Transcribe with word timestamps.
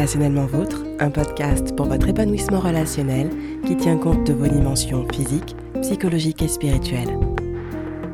Relationnellement 0.00 0.46
Vôtre, 0.46 0.82
un 0.98 1.10
podcast 1.10 1.76
pour 1.76 1.84
votre 1.84 2.08
épanouissement 2.08 2.60
relationnel 2.60 3.28
qui 3.66 3.76
tient 3.76 3.98
compte 3.98 4.26
de 4.26 4.32
vos 4.32 4.46
dimensions 4.46 5.06
physiques, 5.12 5.54
psychologiques 5.82 6.40
et 6.40 6.48
spirituelles. 6.48 7.18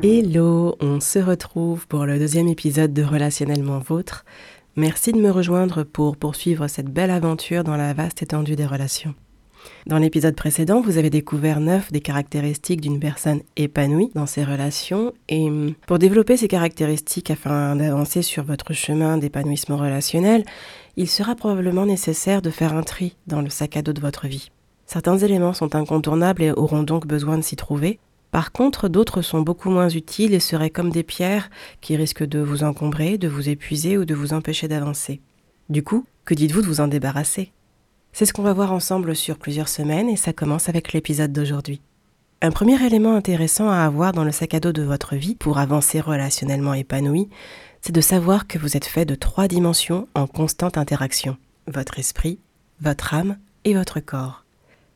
Hello, 0.03 0.75
on 0.81 0.99
se 0.99 1.19
retrouve 1.19 1.87
pour 1.87 2.05
le 2.05 2.19
deuxième 2.19 2.49
épisode 2.49 2.91
de 2.91 3.03
Relationnellement 3.03 3.79
Vôtre. 3.79 4.25
Merci 4.75 5.13
de 5.13 5.21
me 5.21 5.31
rejoindre 5.31 5.83
pour 5.83 6.17
poursuivre 6.17 6.67
cette 6.67 6.89
belle 6.89 7.09
aventure 7.09 7.63
dans 7.63 7.77
la 7.77 7.93
vaste 7.93 8.21
étendue 8.21 8.57
des 8.57 8.65
relations. 8.65 9.15
Dans 9.85 9.97
l'épisode 9.97 10.35
précédent, 10.35 10.81
vous 10.81 10.97
avez 10.97 11.09
découvert 11.09 11.59
neuf 11.59 11.91
des 11.91 12.01
caractéristiques 12.01 12.81
d'une 12.81 12.99
personne 12.99 13.41
épanouie 13.55 14.11
dans 14.13 14.25
ses 14.25 14.43
relations 14.43 15.13
et 15.29 15.47
hum, 15.47 15.73
pour 15.87 15.99
développer 15.99 16.35
ces 16.35 16.47
caractéristiques 16.47 17.31
afin 17.31 17.75
d'avancer 17.75 18.21
sur 18.21 18.43
votre 18.43 18.73
chemin 18.73 19.17
d'épanouissement 19.17 19.77
relationnel, 19.77 20.43
il 20.97 21.07
sera 21.07 21.35
probablement 21.35 21.85
nécessaire 21.85 22.41
de 22.41 22.49
faire 22.49 22.75
un 22.75 22.81
tri 22.81 23.15
dans 23.27 23.41
le 23.41 23.49
sac 23.49 23.77
à 23.77 23.83
dos 23.83 23.93
de 23.93 24.01
votre 24.01 24.27
vie. 24.27 24.49
Certains 24.87 25.17
éléments 25.19 25.53
sont 25.53 25.75
incontournables 25.75 26.41
et 26.41 26.51
auront 26.51 26.81
donc 26.81 27.05
besoin 27.05 27.37
de 27.37 27.43
s'y 27.43 27.55
trouver. 27.55 27.99
Par 28.31 28.51
contre, 28.51 28.89
d'autres 28.89 29.21
sont 29.21 29.41
beaucoup 29.41 29.69
moins 29.69 29.89
utiles 29.89 30.33
et 30.33 30.39
seraient 30.39 30.71
comme 30.71 30.89
des 30.89 31.03
pierres 31.03 31.49
qui 31.81 31.95
risquent 31.95 32.25
de 32.25 32.39
vous 32.39 32.63
encombrer, 32.63 33.17
de 33.17 33.27
vous 33.27 33.47
épuiser 33.47 33.97
ou 33.97 34.05
de 34.05 34.15
vous 34.15 34.33
empêcher 34.33 34.67
d'avancer. 34.67 35.21
Du 35.69 35.83
coup, 35.83 36.05
que 36.25 36.33
dites-vous 36.33 36.61
de 36.61 36.67
vous 36.67 36.81
en 36.81 36.87
débarrasser? 36.87 37.51
C'est 38.11 38.25
ce 38.25 38.33
qu'on 38.33 38.41
va 38.41 38.53
voir 38.53 38.73
ensemble 38.73 39.15
sur 39.15 39.37
plusieurs 39.37 39.69
semaines 39.69 40.09
et 40.09 40.15
ça 40.15 40.33
commence 40.33 40.67
avec 40.67 40.93
l'épisode 40.93 41.31
d'aujourd'hui. 41.31 41.81
Un 42.41 42.51
premier 42.51 42.83
élément 42.85 43.15
intéressant 43.15 43.69
à 43.69 43.77
avoir 43.79 44.13
dans 44.13 44.23
le 44.23 44.31
sac 44.31 44.53
à 44.53 44.59
dos 44.59 44.71
de 44.71 44.83
votre 44.83 45.15
vie 45.15 45.35
pour 45.35 45.57
avancer 45.57 45.99
relationnellement 45.99 46.73
épanoui, 46.73 47.29
c'est 47.87 47.93
de 47.93 48.01
savoir 48.01 48.47
que 48.47 48.57
vous 48.57 48.75
êtes 48.75 48.83
fait 48.83 49.05
de 49.05 49.15
trois 49.15 49.47
dimensions 49.47 50.09
en 50.13 50.27
constante 50.27 50.77
interaction. 50.77 51.37
Votre 51.67 51.99
esprit, 51.99 52.37
votre 52.81 53.13
âme 53.13 53.37
et 53.63 53.75
votre 53.75 54.01
corps. 54.01 54.43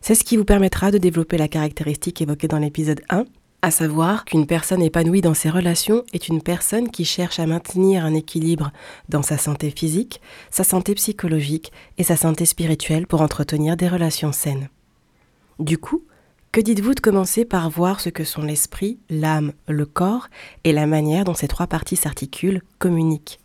C'est 0.01 0.13
ce 0.13 0.25
qui 0.25 0.35
vous 0.35 0.43
permettra 0.43 0.91
de 0.91 0.97
développer 0.97 1.37
la 1.37 1.47
caractéristique 1.47 2.21
évoquée 2.21 2.49
dans 2.49 2.57
l'épisode 2.57 2.99
1, 3.07 3.23
à 3.61 3.71
savoir 3.71 4.25
qu'une 4.25 4.45
personne 4.45 4.81
épanouie 4.81 5.21
dans 5.21 5.33
ses 5.33 5.49
relations 5.49 6.03
est 6.11 6.27
une 6.27 6.41
personne 6.41 6.91
qui 6.91 7.05
cherche 7.05 7.39
à 7.39 7.45
maintenir 7.45 8.03
un 8.03 8.13
équilibre 8.13 8.73
dans 9.07 9.21
sa 9.21 9.37
santé 9.37 9.71
physique, 9.71 10.19
sa 10.49 10.65
santé 10.65 10.93
psychologique 10.95 11.71
et 11.97 12.03
sa 12.03 12.17
santé 12.17 12.43
spirituelle 12.43 13.07
pour 13.07 13.21
entretenir 13.21 13.77
des 13.77 13.87
relations 13.87 14.33
saines. 14.33 14.67
Du 15.59 15.77
coup, 15.77 16.03
que 16.51 16.61
dites-vous 16.61 16.93
de 16.93 16.99
commencer 16.99 17.45
par 17.45 17.69
voir 17.69 17.99
ce 17.99 18.09
que 18.09 18.23
sont 18.23 18.41
l'esprit, 18.41 18.99
l'âme, 19.09 19.53
le 19.67 19.85
corps 19.85 20.27
et 20.63 20.73
la 20.73 20.85
manière 20.85 21.23
dont 21.23 21.33
ces 21.33 21.47
trois 21.47 21.67
parties 21.67 21.95
s'articulent, 21.95 22.61
communiquent? 22.79 23.39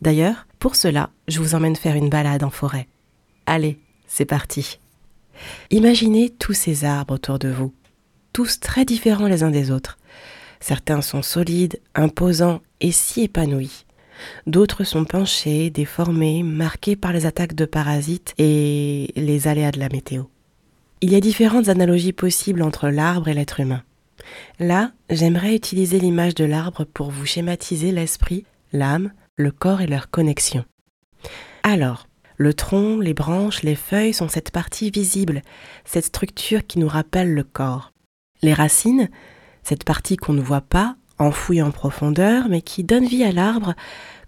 D'ailleurs, 0.00 0.46
pour 0.58 0.76
cela, 0.76 1.10
je 1.26 1.40
vous 1.40 1.54
emmène 1.54 1.76
faire 1.76 1.96
une 1.96 2.08
balade 2.08 2.44
en 2.44 2.50
forêt. 2.50 2.88
Allez, 3.46 3.78
c'est 4.06 4.24
parti. 4.24 4.78
Imaginez 5.70 6.30
tous 6.30 6.52
ces 6.52 6.84
arbres 6.84 7.14
autour 7.14 7.38
de 7.38 7.48
vous 7.48 7.72
tous 8.38 8.60
très 8.60 8.84
différents 8.84 9.26
les 9.26 9.42
uns 9.42 9.50
des 9.50 9.72
autres. 9.72 9.98
Certains 10.60 11.00
sont 11.02 11.22
solides, 11.22 11.80
imposants 11.96 12.60
et 12.80 12.92
si 12.92 13.22
épanouis. 13.22 13.84
D'autres 14.46 14.84
sont 14.84 15.04
penchés, 15.04 15.70
déformés, 15.70 16.44
marqués 16.44 16.94
par 16.94 17.12
les 17.12 17.26
attaques 17.26 17.56
de 17.56 17.64
parasites 17.64 18.34
et 18.38 19.12
les 19.16 19.48
aléas 19.48 19.72
de 19.72 19.80
la 19.80 19.88
météo. 19.88 20.22
Il 21.00 21.12
y 21.12 21.14
a 21.14 21.20
différentes 21.20 21.68
analogies 21.68 22.12
possibles 22.12 22.62
entre 22.62 22.88
l'arbre 22.88 23.28
et 23.28 23.34
l'être 23.34 23.60
humain. 23.60 23.82
Là, 24.58 24.90
j'aimerais 25.10 25.54
utiliser 25.54 26.00
l'image 26.00 26.34
de 26.34 26.44
l'arbre 26.44 26.84
pour 26.84 27.10
vous 27.10 27.24
schématiser 27.24 27.92
l'esprit, 27.92 28.44
l'âme, 28.72 29.12
le 29.36 29.52
corps 29.52 29.80
et 29.80 29.86
leur 29.86 30.10
connexion. 30.10 30.64
Alors, 31.62 32.08
le 32.36 32.52
tronc, 32.52 32.98
les 32.98 33.14
branches, 33.14 33.62
les 33.62 33.76
feuilles 33.76 34.12
sont 34.12 34.28
cette 34.28 34.50
partie 34.50 34.90
visible, 34.90 35.42
cette 35.84 36.06
structure 36.06 36.66
qui 36.66 36.80
nous 36.80 36.88
rappelle 36.88 37.32
le 37.32 37.44
corps. 37.44 37.92
Les 38.42 38.54
racines, 38.54 39.08
cette 39.62 39.84
partie 39.84 40.16
qu'on 40.16 40.32
ne 40.32 40.42
voit 40.42 40.60
pas, 40.62 40.96
enfouie 41.18 41.62
en 41.62 41.70
profondeur, 41.70 42.48
mais 42.48 42.62
qui 42.62 42.82
donne 42.82 43.06
vie 43.06 43.24
à 43.24 43.32
l'arbre, 43.32 43.74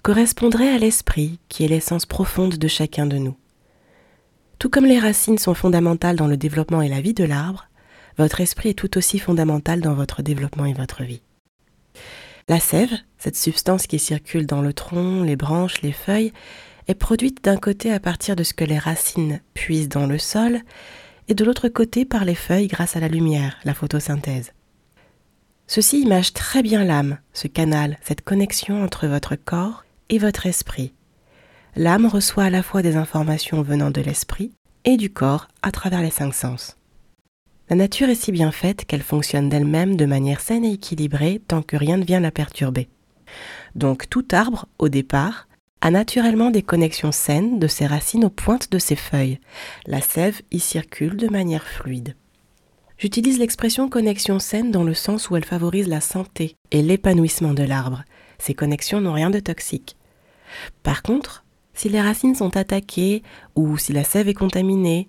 correspondrait 0.02 0.72
à 0.72 0.78
l'esprit, 0.78 1.40
qui 1.48 1.64
est 1.64 1.68
l'essence 1.68 2.06
profonde 2.06 2.58
de 2.58 2.68
chacun 2.68 3.06
de 3.06 3.18
nous. 3.18 3.36
Tout 4.60 4.68
comme 4.68 4.84
les 4.84 4.98
racines 4.98 5.38
sont 5.38 5.54
fondamentales 5.54 6.16
dans 6.16 6.26
le 6.26 6.36
développement 6.36 6.82
et 6.82 6.88
la 6.88 7.00
vie 7.00 7.14
de 7.14 7.24
l'arbre, 7.24 7.70
votre 8.18 8.42
esprit 8.42 8.68
est 8.68 8.74
tout 8.74 8.98
aussi 8.98 9.18
fondamental 9.18 9.80
dans 9.80 9.94
votre 9.94 10.20
développement 10.20 10.66
et 10.66 10.74
votre 10.74 11.02
vie. 11.02 11.22
La 12.46 12.60
sève, 12.60 12.92
cette 13.16 13.38
substance 13.38 13.86
qui 13.86 13.98
circule 13.98 14.44
dans 14.44 14.60
le 14.60 14.74
tronc, 14.74 15.22
les 15.24 15.36
branches, 15.36 15.80
les 15.80 15.92
feuilles, 15.92 16.34
est 16.88 16.94
produite 16.94 17.42
d'un 17.42 17.56
côté 17.56 17.90
à 17.90 18.00
partir 18.00 18.36
de 18.36 18.42
ce 18.42 18.52
que 18.52 18.64
les 18.64 18.78
racines 18.78 19.40
puisent 19.54 19.88
dans 19.88 20.06
le 20.06 20.18
sol, 20.18 20.60
et 21.28 21.34
de 21.34 21.44
l'autre 21.44 21.70
côté 21.70 22.04
par 22.04 22.26
les 22.26 22.34
feuilles 22.34 22.66
grâce 22.66 22.96
à 22.96 23.00
la 23.00 23.08
lumière, 23.08 23.56
la 23.64 23.72
photosynthèse. 23.72 24.52
Ceci 25.68 26.02
image 26.02 26.34
très 26.34 26.62
bien 26.62 26.84
l'âme, 26.84 27.16
ce 27.32 27.46
canal, 27.46 27.96
cette 28.02 28.20
connexion 28.20 28.84
entre 28.84 29.06
votre 29.06 29.36
corps 29.36 29.86
et 30.10 30.18
votre 30.18 30.44
esprit. 30.44 30.92
L'âme 31.76 32.06
reçoit 32.06 32.44
à 32.44 32.50
la 32.50 32.62
fois 32.62 32.82
des 32.82 32.96
informations 32.96 33.62
venant 33.62 33.90
de 33.90 34.00
l'esprit 34.00 34.52
et 34.84 34.96
du 34.96 35.10
corps 35.10 35.48
à 35.62 35.70
travers 35.70 36.02
les 36.02 36.10
cinq 36.10 36.34
sens. 36.34 36.76
La 37.68 37.76
nature 37.76 38.08
est 38.08 38.16
si 38.16 38.32
bien 38.32 38.50
faite 38.50 38.84
qu'elle 38.84 39.02
fonctionne 39.02 39.48
d'elle-même 39.48 39.96
de 39.96 40.04
manière 40.04 40.40
saine 40.40 40.64
et 40.64 40.72
équilibrée 40.72 41.40
tant 41.46 41.62
que 41.62 41.76
rien 41.76 41.96
ne 41.96 42.04
vient 42.04 42.18
la 42.20 42.32
perturber. 42.32 42.88
Donc 43.76 44.10
tout 44.10 44.26
arbre, 44.32 44.66
au 44.78 44.88
départ, 44.88 45.46
a 45.80 45.90
naturellement 45.90 46.50
des 46.50 46.62
connexions 46.62 47.12
saines 47.12 47.58
de 47.58 47.68
ses 47.68 47.86
racines 47.86 48.24
aux 48.24 48.30
pointes 48.30 48.70
de 48.72 48.78
ses 48.78 48.96
feuilles. 48.96 49.38
La 49.86 50.00
sève 50.00 50.42
y 50.50 50.58
circule 50.58 51.16
de 51.16 51.28
manière 51.28 51.66
fluide. 51.66 52.16
J'utilise 52.98 53.38
l'expression 53.38 53.88
connexion 53.88 54.38
saine 54.40 54.70
dans 54.70 54.84
le 54.84 54.92
sens 54.92 55.30
où 55.30 55.36
elle 55.36 55.44
favorise 55.44 55.88
la 55.88 56.02
santé 56.02 56.56
et 56.70 56.82
l'épanouissement 56.82 57.54
de 57.54 57.62
l'arbre. 57.62 58.04
Ces 58.38 58.52
connexions 58.52 59.00
n'ont 59.00 59.14
rien 59.14 59.30
de 59.30 59.40
toxique. 59.40 59.96
Par 60.82 61.02
contre, 61.02 61.44
si 61.80 61.88
les 61.88 62.02
racines 62.02 62.34
sont 62.34 62.58
attaquées 62.58 63.22
ou 63.56 63.78
si 63.78 63.94
la 63.94 64.04
sève 64.04 64.28
est 64.28 64.34
contaminée, 64.34 65.08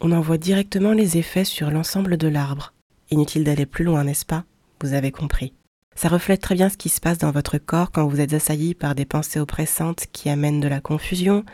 on 0.00 0.10
en 0.10 0.20
voit 0.20 0.36
directement 0.36 0.90
les 0.90 1.16
effets 1.16 1.44
sur 1.44 1.70
l'ensemble 1.70 2.16
de 2.16 2.26
l'arbre. 2.26 2.74
Inutile 3.12 3.44
d'aller 3.44 3.66
plus 3.66 3.84
loin, 3.84 4.02
n'est-ce 4.02 4.26
pas? 4.26 4.42
Vous 4.82 4.94
avez 4.94 5.12
compris. 5.12 5.52
Ça 5.94 6.08
reflète 6.08 6.40
très 6.40 6.56
bien 6.56 6.70
ce 6.70 6.76
qui 6.76 6.88
se 6.88 7.00
passe 7.00 7.18
dans 7.18 7.30
votre 7.30 7.58
corps 7.58 7.92
quand 7.92 8.08
vous 8.08 8.18
êtes 8.18 8.32
assailli 8.32 8.74
par 8.74 8.96
des 8.96 9.04
pensées 9.04 9.38
oppressantes 9.38 10.06
qui 10.12 10.28
amènent 10.28 10.58
de 10.58 10.66
la 10.66 10.80
confusion, 10.80 11.44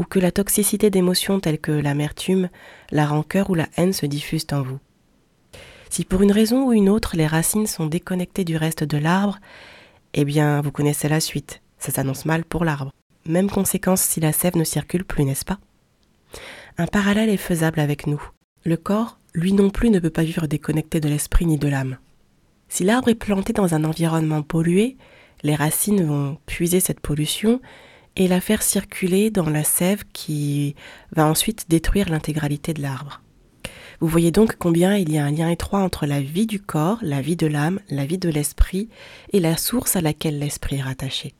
ou 0.00 0.04
que 0.04 0.18
la 0.18 0.32
toxicité 0.32 0.90
d'émotions 0.90 1.38
telles 1.38 1.60
que 1.60 1.70
l'amertume, 1.70 2.48
la 2.90 3.06
rancœur 3.06 3.50
ou 3.50 3.54
la 3.54 3.68
haine 3.76 3.92
se 3.92 4.06
diffusent 4.06 4.48
en 4.50 4.62
vous. 4.62 4.80
Si 5.90 6.04
pour 6.04 6.22
une 6.22 6.32
raison 6.32 6.66
ou 6.66 6.72
une 6.72 6.88
autre 6.88 7.16
les 7.16 7.28
racines 7.28 7.68
sont 7.68 7.86
déconnectées 7.86 8.44
du 8.44 8.56
reste 8.56 8.82
de 8.82 8.98
l'arbre, 8.98 9.38
eh 10.12 10.24
bien 10.24 10.60
vous 10.60 10.72
connaissez 10.72 11.08
la 11.08 11.20
suite, 11.20 11.62
ça 11.78 11.92
s'annonce 11.92 12.24
mal 12.24 12.44
pour 12.44 12.64
l'arbre. 12.64 12.90
Même 13.26 13.50
conséquence 13.50 14.02
si 14.02 14.20
la 14.20 14.32
sève 14.32 14.56
ne 14.56 14.64
circule 14.64 15.04
plus, 15.04 15.24
n'est-ce 15.24 15.44
pas? 15.44 15.58
Un 16.78 16.86
parallèle 16.86 17.28
est 17.28 17.36
faisable 17.36 17.80
avec 17.80 18.06
nous. 18.06 18.22
Le 18.64 18.76
corps, 18.76 19.18
lui 19.34 19.52
non 19.52 19.70
plus, 19.70 19.90
ne 19.90 19.98
peut 19.98 20.10
pas 20.10 20.24
vivre 20.24 20.46
déconnecté 20.46 21.00
de 21.00 21.08
l'esprit 21.08 21.46
ni 21.46 21.58
de 21.58 21.68
l'âme. 21.68 21.98
Si 22.68 22.84
l'arbre 22.84 23.08
est 23.08 23.14
planté 23.14 23.52
dans 23.52 23.74
un 23.74 23.84
environnement 23.84 24.42
pollué, 24.42 24.96
les 25.42 25.54
racines 25.54 26.04
vont 26.04 26.38
puiser 26.46 26.80
cette 26.80 27.00
pollution 27.00 27.60
et 28.16 28.28
la 28.28 28.40
faire 28.40 28.62
circuler 28.62 29.30
dans 29.30 29.48
la 29.48 29.64
sève 29.64 30.04
qui 30.12 30.74
va 31.12 31.26
ensuite 31.26 31.68
détruire 31.68 32.08
l'intégralité 32.08 32.74
de 32.74 32.82
l'arbre. 32.82 33.22
Vous 34.00 34.08
voyez 34.08 34.30
donc 34.30 34.56
combien 34.56 34.96
il 34.96 35.12
y 35.12 35.18
a 35.18 35.24
un 35.24 35.30
lien 35.30 35.48
étroit 35.48 35.80
entre 35.80 36.06
la 36.06 36.20
vie 36.20 36.46
du 36.46 36.60
corps, 36.60 36.98
la 37.02 37.20
vie 37.20 37.36
de 37.36 37.46
l'âme, 37.46 37.78
la 37.88 38.04
vie 38.04 38.18
de 38.18 38.28
l'esprit 38.28 38.88
et 39.32 39.40
la 39.40 39.56
source 39.56 39.96
à 39.96 40.00
laquelle 40.00 40.38
l'esprit 40.38 40.76
est 40.76 40.82
rattaché. 40.82 41.34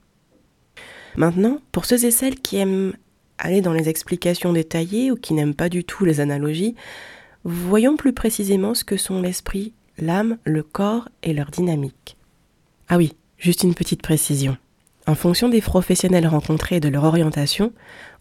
Maintenant, 1.15 1.59
pour 1.71 1.85
ceux 1.85 2.05
et 2.05 2.11
celles 2.11 2.39
qui 2.39 2.57
aiment 2.57 2.93
aller 3.37 3.61
dans 3.61 3.73
les 3.73 3.89
explications 3.89 4.53
détaillées 4.53 5.11
ou 5.11 5.15
qui 5.15 5.33
n'aiment 5.33 5.55
pas 5.55 5.69
du 5.69 5.83
tout 5.83 6.05
les 6.05 6.19
analogies, 6.19 6.75
voyons 7.43 7.97
plus 7.97 8.13
précisément 8.13 8.73
ce 8.73 8.83
que 8.83 8.97
sont 8.97 9.21
l'esprit, 9.21 9.73
l'âme, 9.97 10.37
le 10.43 10.63
corps 10.63 11.09
et 11.23 11.33
leur 11.33 11.51
dynamique. 11.51 12.17
Ah 12.89 12.97
oui, 12.97 13.13
juste 13.37 13.63
une 13.63 13.75
petite 13.75 14.01
précision. 14.01 14.57
En 15.05 15.15
fonction 15.15 15.49
des 15.49 15.61
professionnels 15.61 16.27
rencontrés 16.27 16.77
et 16.77 16.79
de 16.79 16.87
leur 16.87 17.03
orientation, 17.03 17.73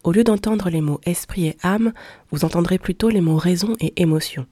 au 0.03 0.11
lieu 0.11 0.25
d'entendre 0.25 0.69
les 0.69 0.81
mots 0.81 1.01
esprit 1.05 1.47
et 1.47 1.57
âme, 1.63 1.93
vous 2.31 2.45
entendrez 2.45 2.79
plutôt 2.79 3.09
les 3.09 3.21
mots 3.21 3.37
raison 3.37 3.77
et 3.81 3.93
émotion. 4.03 4.47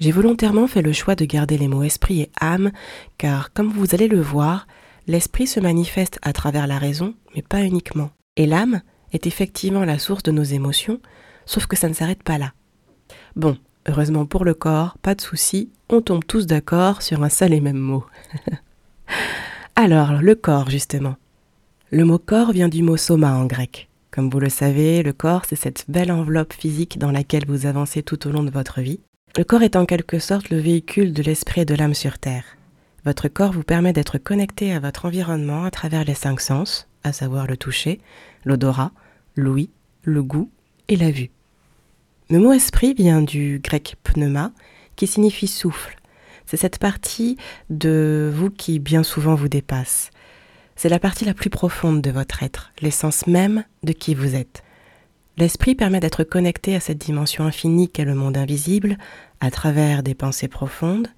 J'ai 0.00 0.10
volontairement 0.10 0.66
fait 0.66 0.82
le 0.82 0.92
choix 0.92 1.14
de 1.14 1.24
garder 1.24 1.56
les 1.56 1.68
mots 1.68 1.84
esprit 1.84 2.22
et 2.22 2.30
âme, 2.40 2.72
car 3.18 3.52
comme 3.52 3.70
vous 3.70 3.94
allez 3.94 4.08
le 4.08 4.20
voir, 4.20 4.66
l'esprit 5.06 5.46
se 5.46 5.60
manifeste 5.60 6.18
à 6.22 6.32
travers 6.32 6.66
la 6.66 6.78
raison, 6.78 7.14
mais 7.34 7.42
pas 7.42 7.62
uniquement. 7.62 8.10
Et 8.36 8.46
l'âme 8.46 8.82
est 9.12 9.26
effectivement 9.26 9.84
la 9.84 9.98
source 9.98 10.22
de 10.22 10.32
nos 10.32 10.42
émotions, 10.42 11.00
sauf 11.46 11.66
que 11.66 11.76
ça 11.76 11.88
ne 11.88 11.94
s'arrête 11.94 12.22
pas 12.22 12.38
là. 12.38 12.52
Bon, 13.36 13.56
Heureusement 13.86 14.24
pour 14.24 14.44
le 14.46 14.54
corps, 14.54 14.96
pas 15.02 15.14
de 15.14 15.20
souci, 15.20 15.70
on 15.90 16.00
tombe 16.00 16.24
tous 16.24 16.46
d'accord 16.46 17.02
sur 17.02 17.22
un 17.22 17.28
seul 17.28 17.52
et 17.52 17.60
même 17.60 17.78
mot. 17.78 18.04
Alors, 19.76 20.14
le 20.22 20.34
corps, 20.34 20.70
justement. 20.70 21.16
Le 21.90 22.04
mot 22.06 22.18
corps 22.18 22.52
vient 22.52 22.68
du 22.68 22.82
mot 22.82 22.96
soma 22.96 23.34
en 23.34 23.44
grec. 23.44 23.90
Comme 24.10 24.30
vous 24.30 24.40
le 24.40 24.48
savez, 24.48 25.02
le 25.02 25.12
corps, 25.12 25.42
c'est 25.46 25.56
cette 25.56 25.84
belle 25.88 26.12
enveloppe 26.12 26.54
physique 26.54 26.98
dans 26.98 27.10
laquelle 27.10 27.44
vous 27.46 27.66
avancez 27.66 28.02
tout 28.02 28.26
au 28.26 28.30
long 28.30 28.42
de 28.42 28.50
votre 28.50 28.80
vie. 28.80 29.00
Le 29.36 29.44
corps 29.44 29.62
est 29.62 29.76
en 29.76 29.84
quelque 29.84 30.18
sorte 30.18 30.48
le 30.48 30.58
véhicule 30.58 31.12
de 31.12 31.22
l'esprit 31.22 31.62
et 31.62 31.66
de 31.66 31.74
l'âme 31.74 31.94
sur 31.94 32.18
Terre. 32.18 32.44
Votre 33.04 33.28
corps 33.28 33.52
vous 33.52 33.62
permet 33.62 33.92
d'être 33.92 34.18
connecté 34.18 34.72
à 34.72 34.80
votre 34.80 35.04
environnement 35.04 35.64
à 35.64 35.70
travers 35.70 36.04
les 36.04 36.14
cinq 36.14 36.40
sens, 36.40 36.88
à 37.02 37.12
savoir 37.12 37.46
le 37.46 37.56
toucher, 37.56 38.00
l'odorat, 38.44 38.92
l'ouïe, 39.36 39.70
le 40.02 40.22
goût 40.22 40.50
et 40.88 40.96
la 40.96 41.10
vue. 41.10 41.30
Le 42.30 42.38
mot 42.38 42.52
esprit 42.52 42.94
vient 42.94 43.20
du 43.20 43.60
grec 43.62 43.96
pneuma, 44.02 44.52
qui 44.96 45.06
signifie 45.06 45.48
souffle. 45.48 45.96
C'est 46.46 46.56
cette 46.56 46.78
partie 46.78 47.36
de 47.68 48.32
vous 48.34 48.50
qui 48.50 48.78
bien 48.78 49.02
souvent 49.02 49.34
vous 49.34 49.48
dépasse. 49.48 50.10
C'est 50.76 50.88
la 50.88 50.98
partie 50.98 51.24
la 51.24 51.34
plus 51.34 51.50
profonde 51.50 52.00
de 52.00 52.10
votre 52.10 52.42
être, 52.42 52.72
l'essence 52.80 53.26
même 53.26 53.64
de 53.82 53.92
qui 53.92 54.14
vous 54.14 54.34
êtes. 54.34 54.62
L'esprit 55.36 55.74
permet 55.74 56.00
d'être 56.00 56.24
connecté 56.24 56.74
à 56.74 56.80
cette 56.80 56.98
dimension 56.98 57.44
infinie 57.44 57.88
qu'est 57.88 58.04
le 58.04 58.14
monde 58.14 58.36
invisible 58.36 58.96
à 59.40 59.50
travers 59.50 60.02
des 60.02 60.14
pensées 60.14 60.48
profondes. 60.48 61.08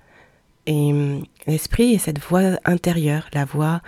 Et 0.66 0.92
hum, 0.92 1.24
l'esprit 1.46 1.94
est 1.94 1.98
cette 1.98 2.18
voix 2.18 2.58
intérieure, 2.64 3.28
la 3.32 3.44
voix 3.44 3.80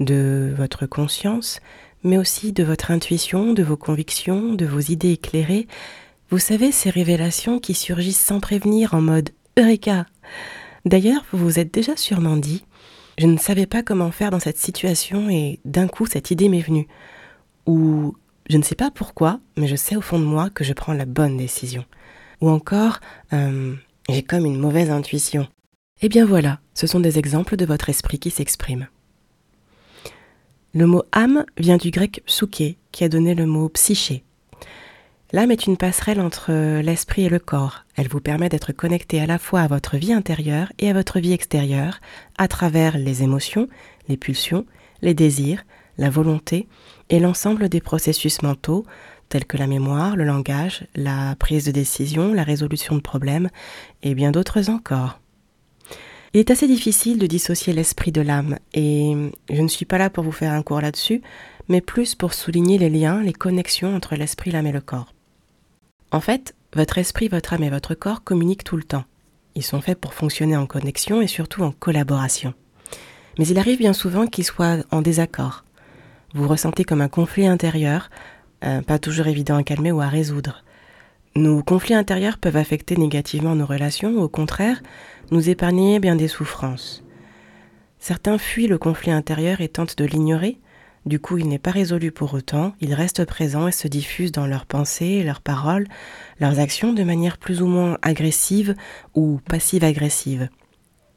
de 0.00 0.54
votre 0.56 0.86
conscience, 0.86 1.60
mais 2.02 2.18
aussi 2.18 2.52
de 2.52 2.64
votre 2.64 2.90
intuition, 2.90 3.52
de 3.52 3.62
vos 3.62 3.76
convictions, 3.76 4.54
de 4.54 4.66
vos 4.66 4.80
idées 4.80 5.12
éclairées. 5.12 5.66
Vous 6.30 6.38
savez, 6.38 6.72
ces 6.72 6.90
révélations 6.90 7.58
qui 7.58 7.74
surgissent 7.74 8.20
sans 8.20 8.40
prévenir 8.40 8.94
en 8.94 9.02
mode 9.02 9.30
Eureka 9.58 10.06
D'ailleurs, 10.84 11.24
vous 11.32 11.38
vous 11.38 11.58
êtes 11.58 11.72
déjà 11.72 11.96
sûrement 11.96 12.36
dit 12.36 12.64
Je 13.18 13.26
ne 13.26 13.36
savais 13.36 13.66
pas 13.66 13.82
comment 13.82 14.10
faire 14.10 14.30
dans 14.30 14.40
cette 14.40 14.58
situation 14.58 15.30
et 15.30 15.60
d'un 15.64 15.86
coup 15.86 16.06
cette 16.06 16.30
idée 16.30 16.48
m'est 16.48 16.60
venue. 16.60 16.88
Ou 17.66 18.16
je 18.50 18.56
ne 18.56 18.62
sais 18.62 18.74
pas 18.74 18.90
pourquoi, 18.90 19.40
mais 19.56 19.68
je 19.68 19.76
sais 19.76 19.94
au 19.94 20.00
fond 20.00 20.18
de 20.18 20.24
moi 20.24 20.50
que 20.50 20.64
je 20.64 20.72
prends 20.72 20.94
la 20.94 21.04
bonne 21.04 21.36
décision. 21.36 21.84
Ou 22.40 22.50
encore, 22.50 22.98
euh, 23.32 23.74
j'ai 24.08 24.22
comme 24.22 24.46
une 24.46 24.58
mauvaise 24.58 24.90
intuition. 24.90 25.46
Eh 26.04 26.08
bien 26.08 26.26
voilà, 26.26 26.58
ce 26.74 26.88
sont 26.88 26.98
des 26.98 27.20
exemples 27.20 27.56
de 27.56 27.64
votre 27.64 27.88
esprit 27.88 28.18
qui 28.18 28.30
s'expriment. 28.30 28.88
Le 30.74 30.86
mot 30.88 31.04
âme 31.12 31.44
vient 31.58 31.76
du 31.76 31.92
grec 31.92 32.24
psyché, 32.26 32.76
qui 32.90 33.04
a 33.04 33.08
donné 33.08 33.36
le 33.36 33.46
mot 33.46 33.68
psyché. 33.68 34.24
L'âme 35.30 35.52
est 35.52 35.66
une 35.66 35.76
passerelle 35.76 36.20
entre 36.20 36.80
l'esprit 36.80 37.26
et 37.26 37.28
le 37.28 37.38
corps. 37.38 37.84
Elle 37.94 38.08
vous 38.08 38.20
permet 38.20 38.48
d'être 38.48 38.72
connecté 38.72 39.20
à 39.20 39.26
la 39.26 39.38
fois 39.38 39.60
à 39.60 39.68
votre 39.68 39.96
vie 39.96 40.12
intérieure 40.12 40.72
et 40.80 40.90
à 40.90 40.92
votre 40.92 41.20
vie 41.20 41.32
extérieure, 41.32 42.00
à 42.36 42.48
travers 42.48 42.98
les 42.98 43.22
émotions, 43.22 43.68
les 44.08 44.16
pulsions, 44.16 44.66
les 45.02 45.14
désirs, 45.14 45.64
la 45.98 46.10
volonté 46.10 46.66
et 47.10 47.20
l'ensemble 47.20 47.68
des 47.68 47.80
processus 47.80 48.42
mentaux, 48.42 48.84
tels 49.28 49.44
que 49.44 49.56
la 49.56 49.68
mémoire, 49.68 50.16
le 50.16 50.24
langage, 50.24 50.84
la 50.96 51.36
prise 51.36 51.66
de 51.66 51.70
décision, 51.70 52.34
la 52.34 52.42
résolution 52.42 52.96
de 52.96 53.00
problèmes 53.00 53.50
et 54.02 54.16
bien 54.16 54.32
d'autres 54.32 54.68
encore. 54.68 55.21
Il 56.34 56.40
est 56.40 56.50
assez 56.50 56.66
difficile 56.66 57.18
de 57.18 57.26
dissocier 57.26 57.74
l'esprit 57.74 58.10
de 58.10 58.22
l'âme, 58.22 58.58
et 58.72 59.14
je 59.50 59.60
ne 59.60 59.68
suis 59.68 59.84
pas 59.84 59.98
là 59.98 60.08
pour 60.08 60.24
vous 60.24 60.32
faire 60.32 60.52
un 60.52 60.62
cours 60.62 60.80
là-dessus, 60.80 61.20
mais 61.68 61.82
plus 61.82 62.14
pour 62.14 62.32
souligner 62.32 62.78
les 62.78 62.88
liens, 62.88 63.22
les 63.22 63.34
connexions 63.34 63.94
entre 63.94 64.16
l'esprit, 64.16 64.50
l'âme 64.50 64.66
et 64.66 64.72
le 64.72 64.80
corps. 64.80 65.12
En 66.10 66.20
fait, 66.20 66.54
votre 66.74 66.96
esprit, 66.96 67.28
votre 67.28 67.52
âme 67.52 67.64
et 67.64 67.70
votre 67.70 67.94
corps 67.94 68.24
communiquent 68.24 68.64
tout 68.64 68.78
le 68.78 68.82
temps. 68.82 69.04
Ils 69.54 69.62
sont 69.62 69.82
faits 69.82 70.00
pour 70.00 70.14
fonctionner 70.14 70.56
en 70.56 70.64
connexion 70.64 71.20
et 71.20 71.26
surtout 71.26 71.64
en 71.64 71.72
collaboration. 71.72 72.54
Mais 73.38 73.46
il 73.46 73.58
arrive 73.58 73.78
bien 73.78 73.92
souvent 73.92 74.26
qu'ils 74.26 74.44
soient 74.44 74.78
en 74.90 75.02
désaccord. 75.02 75.64
Vous 76.32 76.48
ressentez 76.48 76.84
comme 76.84 77.02
un 77.02 77.08
conflit 77.08 77.46
intérieur, 77.46 78.08
euh, 78.64 78.80
pas 78.80 78.98
toujours 78.98 79.26
évident 79.26 79.56
à 79.56 79.62
calmer 79.62 79.92
ou 79.92 80.00
à 80.00 80.08
résoudre. 80.08 80.64
Nos 81.34 81.62
conflits 81.62 81.94
intérieurs 81.94 82.38
peuvent 82.38 82.56
affecter 82.56 82.96
négativement 82.96 83.54
nos 83.54 83.66
relations 83.66 84.16
au 84.18 84.28
contraire 84.28 84.82
nous 85.32 85.48
épargner 85.48 85.98
bien 85.98 86.14
des 86.14 86.28
souffrances. 86.28 87.02
Certains 87.98 88.38
fuient 88.38 88.66
le 88.66 88.78
conflit 88.78 89.10
intérieur 89.10 89.60
et 89.60 89.68
tentent 89.68 89.96
de 89.96 90.04
l'ignorer, 90.04 90.58
du 91.06 91.18
coup 91.18 91.38
il 91.38 91.48
n'est 91.48 91.58
pas 91.58 91.70
résolu 91.70 92.12
pour 92.12 92.34
autant, 92.34 92.74
il 92.80 92.94
reste 92.94 93.24
présent 93.24 93.66
et 93.66 93.72
se 93.72 93.88
diffuse 93.88 94.30
dans 94.30 94.46
leurs 94.46 94.66
pensées, 94.66 95.22
leurs 95.22 95.40
paroles, 95.40 95.88
leurs 96.38 96.58
actions 96.58 96.92
de 96.92 97.02
manière 97.02 97.38
plus 97.38 97.62
ou 97.62 97.66
moins 97.66 97.98
agressive 98.02 98.74
ou 99.14 99.40
passive-agressive. 99.48 100.48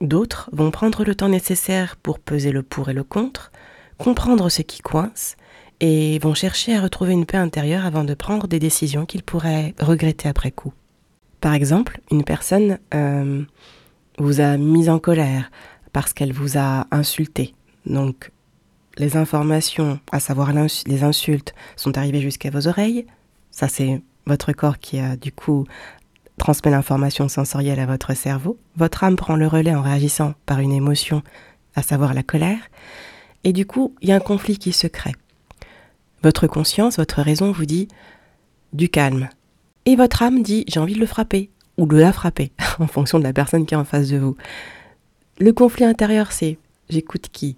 D'autres 0.01 0.49
vont 0.53 0.71
prendre 0.71 1.03
le 1.03 1.15
temps 1.15 1.29
nécessaire 1.29 1.95
pour 1.97 2.19
peser 2.19 2.51
le 2.51 2.63
pour 2.63 2.89
et 2.89 2.93
le 2.93 3.03
contre, 3.03 3.51
comprendre 3.97 4.49
ce 4.49 4.61
qui 4.61 4.81
coince, 4.81 5.35
et 5.81 6.19
vont 6.19 6.33
chercher 6.33 6.75
à 6.75 6.81
retrouver 6.81 7.11
une 7.11 7.25
paix 7.25 7.37
intérieure 7.37 7.85
avant 7.85 8.05
de 8.05 8.13
prendre 8.13 8.47
des 8.47 8.59
décisions 8.59 9.05
qu'ils 9.05 9.23
pourraient 9.23 9.73
regretter 9.79 10.29
après 10.29 10.51
coup. 10.51 10.73
Par 11.41 11.53
exemple, 11.53 11.99
une 12.11 12.23
personne 12.23 12.79
euh, 12.93 13.43
vous 14.17 14.41
a 14.41 14.57
mis 14.57 14.89
en 14.89 14.99
colère 14.99 15.51
parce 15.93 16.13
qu'elle 16.13 16.33
vous 16.33 16.57
a 16.57 16.87
insulté. 16.91 17.53
Donc, 17.85 18.31
les 18.97 19.17
informations, 19.17 19.99
à 20.11 20.19
savoir 20.19 20.51
les 20.53 21.03
insultes, 21.03 21.53
sont 21.75 21.97
arrivées 21.97 22.21
jusqu'à 22.21 22.49
vos 22.49 22.67
oreilles. 22.67 23.05
Ça, 23.51 23.67
c'est 23.67 24.01
votre 24.25 24.51
corps 24.53 24.79
qui 24.79 24.99
a 24.99 25.15
du 25.15 25.31
coup 25.31 25.65
transmet 26.37 26.71
l'information 26.71 27.29
sensorielle 27.29 27.79
à 27.79 27.85
votre 27.85 28.13
cerveau. 28.13 28.57
Votre 28.75 29.03
âme 29.03 29.15
prend 29.15 29.35
le 29.35 29.47
relais 29.47 29.75
en 29.75 29.81
réagissant 29.81 30.33
par 30.45 30.59
une 30.59 30.73
émotion, 30.73 31.23
à 31.75 31.81
savoir 31.81 32.13
la 32.13 32.23
colère. 32.23 32.59
Et 33.43 33.53
du 33.53 33.65
coup, 33.65 33.93
il 34.01 34.09
y 34.09 34.11
a 34.11 34.15
un 34.15 34.19
conflit 34.19 34.57
qui 34.57 34.73
se 34.73 34.87
crée. 34.87 35.15
Votre 36.23 36.47
conscience, 36.47 36.97
votre 36.97 37.21
raison 37.21 37.51
vous 37.51 37.65
dit 37.65 37.87
du 38.73 38.89
calme. 38.89 39.29
Et 39.85 39.95
votre 39.95 40.23
âme 40.23 40.41
dit 40.41 40.65
j'ai 40.67 40.79
envie 40.79 40.95
de 40.95 40.99
le 40.99 41.05
frapper 41.05 41.49
ou 41.77 41.85
de 41.85 41.97
la 41.97 42.13
frapper 42.13 42.51
en 42.79 42.87
fonction 42.87 43.19
de 43.19 43.23
la 43.23 43.33
personne 43.33 43.65
qui 43.65 43.73
est 43.73 43.77
en 43.77 43.85
face 43.85 44.09
de 44.09 44.17
vous. 44.17 44.35
Le 45.39 45.51
conflit 45.51 45.85
intérieur, 45.85 46.31
c'est 46.31 46.57
j'écoute 46.89 47.29
qui 47.31 47.57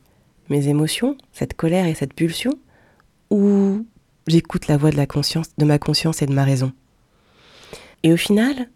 Mes 0.50 0.68
émotions, 0.68 1.18
cette 1.34 1.54
colère 1.54 1.86
et 1.86 1.94
cette 1.94 2.14
pulsion 2.14 2.54
ou 3.30 3.86
j'écoute 4.28 4.68
la 4.68 4.78
voix 4.78 4.92
de 4.92 5.06
conscience, 5.06 5.48
de 5.58 5.66
ma 5.66 5.80
conscience 5.80 6.22
et 6.22 6.26
de 6.26 6.34
ma 6.34 6.44
raison. 6.44 6.72
Et 8.04 8.14
au 8.14 8.18
final, 8.18 8.70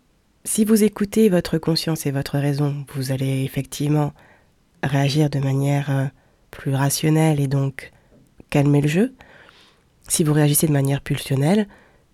si 0.43 0.65
vous 0.65 0.83
écoutez 0.83 1.29
votre 1.29 1.57
conscience 1.57 2.05
et 2.05 2.11
votre 2.11 2.37
raison, 2.37 2.85
vous 2.93 3.11
allez 3.11 3.43
effectivement 3.43 4.13
réagir 4.83 5.29
de 5.29 5.39
manière 5.39 5.91
euh, 5.91 6.05
plus 6.49 6.73
rationnelle 6.73 7.39
et 7.39 7.47
donc 7.47 7.91
calmer 8.49 8.81
le 8.81 8.87
jeu. 8.87 9.13
Si 10.07 10.23
vous 10.23 10.33
réagissez 10.33 10.67
de 10.67 10.71
manière 10.71 11.01
pulsionnelle, 11.01 11.67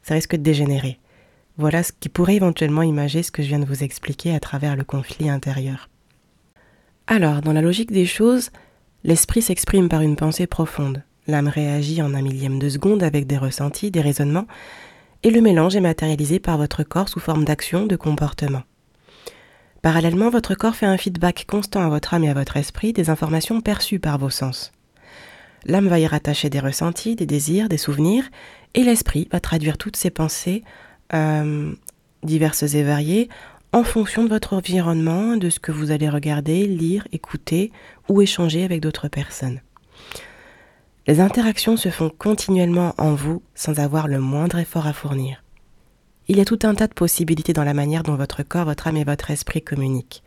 ça 0.03 0.13
risque 0.13 0.35
de 0.35 0.41
dégénérer. 0.41 0.99
Voilà 1.57 1.81
ce 1.81 1.91
qui 1.91 2.09
pourrait 2.09 2.35
éventuellement 2.35 2.83
imager 2.83 3.23
ce 3.23 3.31
que 3.31 3.41
je 3.41 3.47
viens 3.47 3.59
de 3.59 3.65
vous 3.65 3.83
expliquer 3.83 4.35
à 4.35 4.39
travers 4.39 4.75
le 4.75 4.83
conflit 4.83 5.29
intérieur. 5.29 5.89
Alors, 7.07 7.41
dans 7.41 7.53
la 7.53 7.61
logique 7.61 7.91
des 7.91 8.05
choses, 8.05 8.51
l'esprit 9.03 9.41
s'exprime 9.41 9.89
par 9.89 10.01
une 10.01 10.15
pensée 10.15 10.45
profonde. 10.45 11.03
L'âme 11.25 11.47
réagit 11.47 12.01
en 12.01 12.13
un 12.13 12.21
millième 12.21 12.59
de 12.59 12.69
seconde 12.69 13.01
avec 13.01 13.25
des 13.25 13.37
ressentis, 13.37 13.89
des 13.89 14.01
raisonnements, 14.01 14.45
et 15.23 15.31
le 15.31 15.41
mélange 15.41 15.75
est 15.75 15.81
matérialisé 15.81 16.39
par 16.39 16.57
votre 16.57 16.83
corps 16.83 17.09
sous 17.09 17.19
forme 17.19 17.43
d'action, 17.43 17.87
de 17.87 17.95
comportement. 17.95 18.61
Parallèlement, 19.81 20.29
votre 20.29 20.53
corps 20.53 20.75
fait 20.75 20.85
un 20.85 20.97
feedback 20.97 21.45
constant 21.47 21.81
à 21.81 21.89
votre 21.89 22.13
âme 22.13 22.23
et 22.23 22.29
à 22.29 22.33
votre 22.33 22.57
esprit 22.57 22.93
des 22.93 23.09
informations 23.09 23.61
perçues 23.61 23.99
par 23.99 24.19
vos 24.19 24.29
sens. 24.29 24.71
L'âme 25.65 25.87
va 25.87 25.99
y 25.99 26.05
rattacher 26.05 26.49
des 26.49 26.59
ressentis, 26.59 27.15
des 27.15 27.25
désirs, 27.25 27.67
des 27.67 27.77
souvenirs, 27.77 28.25
et 28.73 28.83
l'esprit 28.83 29.27
va 29.31 29.39
traduire 29.39 29.77
toutes 29.77 29.97
ces 29.97 30.11
pensées 30.11 30.63
euh, 31.13 31.73
diverses 32.23 32.63
et 32.63 32.83
variées 32.83 33.29
en 33.73 33.83
fonction 33.83 34.23
de 34.23 34.29
votre 34.29 34.53
environnement, 34.53 35.37
de 35.37 35.49
ce 35.49 35.59
que 35.59 35.71
vous 35.71 35.91
allez 35.91 36.09
regarder, 36.09 36.65
lire, 36.65 37.07
écouter 37.11 37.71
ou 38.09 38.21
échanger 38.21 38.63
avec 38.63 38.81
d'autres 38.81 39.07
personnes. 39.07 39.61
Les 41.05 41.19
interactions 41.19 41.77
se 41.77 41.89
font 41.89 42.09
continuellement 42.09 42.93
en 42.97 43.13
vous 43.13 43.41
sans 43.55 43.79
avoir 43.79 44.07
le 44.07 44.19
moindre 44.19 44.57
effort 44.59 44.87
à 44.87 44.93
fournir. 44.93 45.43
Il 46.27 46.37
y 46.37 46.41
a 46.41 46.45
tout 46.45 46.59
un 46.63 46.75
tas 46.75 46.87
de 46.87 46.93
possibilités 46.93 47.53
dans 47.53 47.63
la 47.63 47.73
manière 47.73 48.03
dont 48.03 48.15
votre 48.15 48.43
corps, 48.43 48.65
votre 48.65 48.87
âme 48.87 48.97
et 48.97 49.05
votre 49.05 49.31
esprit 49.31 49.61
communiquent. 49.61 50.23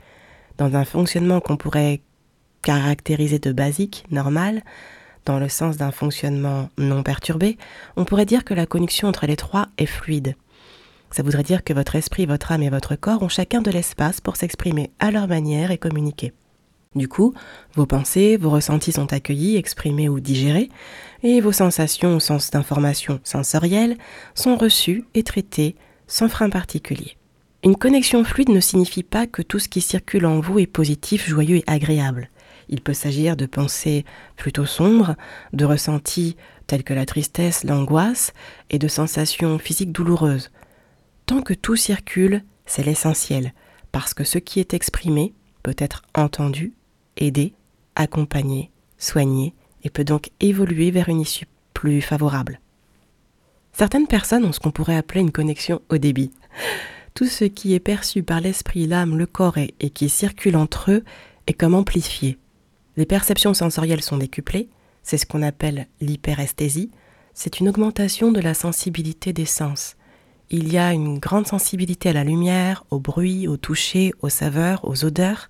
Dans 0.57 0.75
un 0.77 0.85
fonctionnement 0.85 1.41
qu'on 1.41 1.59
pourrait 1.59 2.01
caractériser 2.63 3.39
de 3.39 3.53
basique, 3.53 4.05
normal, 4.11 4.63
dans 5.27 5.39
le 5.39 5.49
sens 5.49 5.77
d'un 5.77 5.91
fonctionnement 5.91 6.71
non 6.79 7.03
perturbé, 7.03 7.59
on 7.97 8.05
pourrait 8.07 8.25
dire 8.25 8.45
que 8.45 8.55
la 8.55 8.65
connexion 8.67 9.09
entre 9.09 9.27
les 9.27 9.37
trois 9.37 9.69
est 9.77 9.87
fluide. 9.87 10.35
Ça 11.11 11.23
voudrait 11.23 11.43
dire 11.43 11.65
que 11.65 11.73
votre 11.73 11.97
esprit, 11.97 12.27
votre 12.27 12.53
âme 12.53 12.63
et 12.63 12.71
votre 12.71 12.97
corps 12.97 13.23
ont 13.23 13.29
chacun 13.29 13.63
de 13.63 13.71
l'espace 13.71 14.21
pour 14.21 14.37
s'exprimer 14.37 14.91
à 14.99 15.11
leur 15.11 15.27
manière 15.27 15.71
et 15.71 15.79
communiquer. 15.79 16.33
Du 16.97 17.07
coup, 17.07 17.35
vos 17.75 17.87
pensées, 17.87 18.37
vos 18.37 18.51
ressentis 18.51 18.93
sont 18.93 19.13
accueillis, 19.13 19.57
exprimés 19.57 20.09
ou 20.09 20.19
digérés, 20.19 20.71
et 21.23 21.41
vos 21.41 21.53
sensations 21.53 22.17
au 22.17 22.21
sens 22.21 22.51
d'information 22.51 23.21
sensorielle 23.23 23.97
sont 24.35 24.57
reçues 24.57 25.05
et 25.15 25.23
traitées 25.23 25.77
sans 26.09 26.29
frein 26.29 26.51
particulier. 26.51 27.17
Une 27.63 27.77
connexion 27.77 28.25
fluide 28.25 28.49
ne 28.49 28.59
signifie 28.59 29.03
pas 29.03 29.27
que 29.27 29.43
tout 29.43 29.59
ce 29.59 29.69
qui 29.69 29.81
circule 29.81 30.27
en 30.27 30.41
vous 30.41 30.59
est 30.59 30.67
positif, 30.67 31.29
joyeux 31.29 31.59
et 31.59 31.65
agréable. 31.67 32.31
Il 32.69 32.81
peut 32.81 32.95
s'agir 32.95 33.37
de 33.37 33.47
pensées 33.47 34.05
plutôt 34.37 34.67
sombres, 34.67 35.15
de 35.53 35.65
ressentis 35.65 36.37
telles 36.67 36.85
que 36.85 36.95
la 36.95 37.07
tristesse, 37.07 37.65
l'angoisse, 37.65 38.33
et 38.71 38.79
de 38.79 38.89
sensations 38.89 39.59
physiques 39.59 39.93
douloureuses. 39.93 40.51
Tant 41.31 41.43
que 41.43 41.55
tout 41.55 41.77
circule, 41.77 42.43
c'est 42.67 42.83
l'essentiel, 42.83 43.55
parce 43.93 44.15
que 44.15 44.25
ce 44.25 44.39
qui 44.39 44.59
est 44.59 44.75
exprimé 44.75 45.33
peut 45.63 45.77
être 45.79 46.03
entendu, 46.13 46.73
aidé, 47.17 47.55
accompagné, 47.95 48.73
soigné, 48.99 49.55
et 49.85 49.91
peut 49.91 50.03
donc 50.03 50.31
évoluer 50.41 50.91
vers 50.91 51.09
une 51.09 51.21
issue 51.21 51.47
plus 51.73 52.01
favorable. 52.01 52.59
Certaines 53.73 54.09
personnes 54.09 54.45
ont 54.45 54.51
ce 54.51 54.59
qu'on 54.59 54.73
pourrait 54.73 54.97
appeler 54.97 55.21
une 55.21 55.31
connexion 55.31 55.81
au 55.89 55.99
débit. 55.99 56.33
Tout 57.15 57.27
ce 57.27 57.45
qui 57.45 57.75
est 57.75 57.79
perçu 57.79 58.25
par 58.25 58.41
l'esprit, 58.41 58.89
l'âme, 58.89 59.17
le 59.17 59.27
corps 59.27 59.59
et, 59.59 59.73
et 59.79 59.91
qui 59.91 60.09
circule 60.09 60.57
entre 60.57 60.91
eux 60.91 61.05
est 61.47 61.53
comme 61.53 61.77
amplifié. 61.77 62.39
Les 62.97 63.07
perceptions 63.07 63.55
sensorielles 63.55 64.03
sont 64.03 64.17
décuplées, 64.17 64.69
c'est 65.05 65.17
ce 65.17 65.27
qu'on 65.27 65.43
appelle 65.43 65.87
l'hyperesthésie, 66.01 66.91
c'est 67.35 67.61
une 67.61 67.69
augmentation 67.69 68.33
de 68.33 68.41
la 68.41 68.55
sensibilité 68.55 69.33
des 69.33 69.47
sens. 69.47 69.95
Il 70.53 70.73
y 70.73 70.79
a 70.79 70.93
une 70.93 71.21
grande 71.21 71.47
sensibilité 71.47 72.09
à 72.09 72.13
la 72.13 72.25
lumière, 72.25 72.85
au 72.91 72.99
bruit, 72.99 73.47
au 73.47 73.57
toucher, 73.57 74.13
aux 74.21 74.29
saveurs, 74.29 74.81
aux 74.83 75.05
odeurs. 75.05 75.49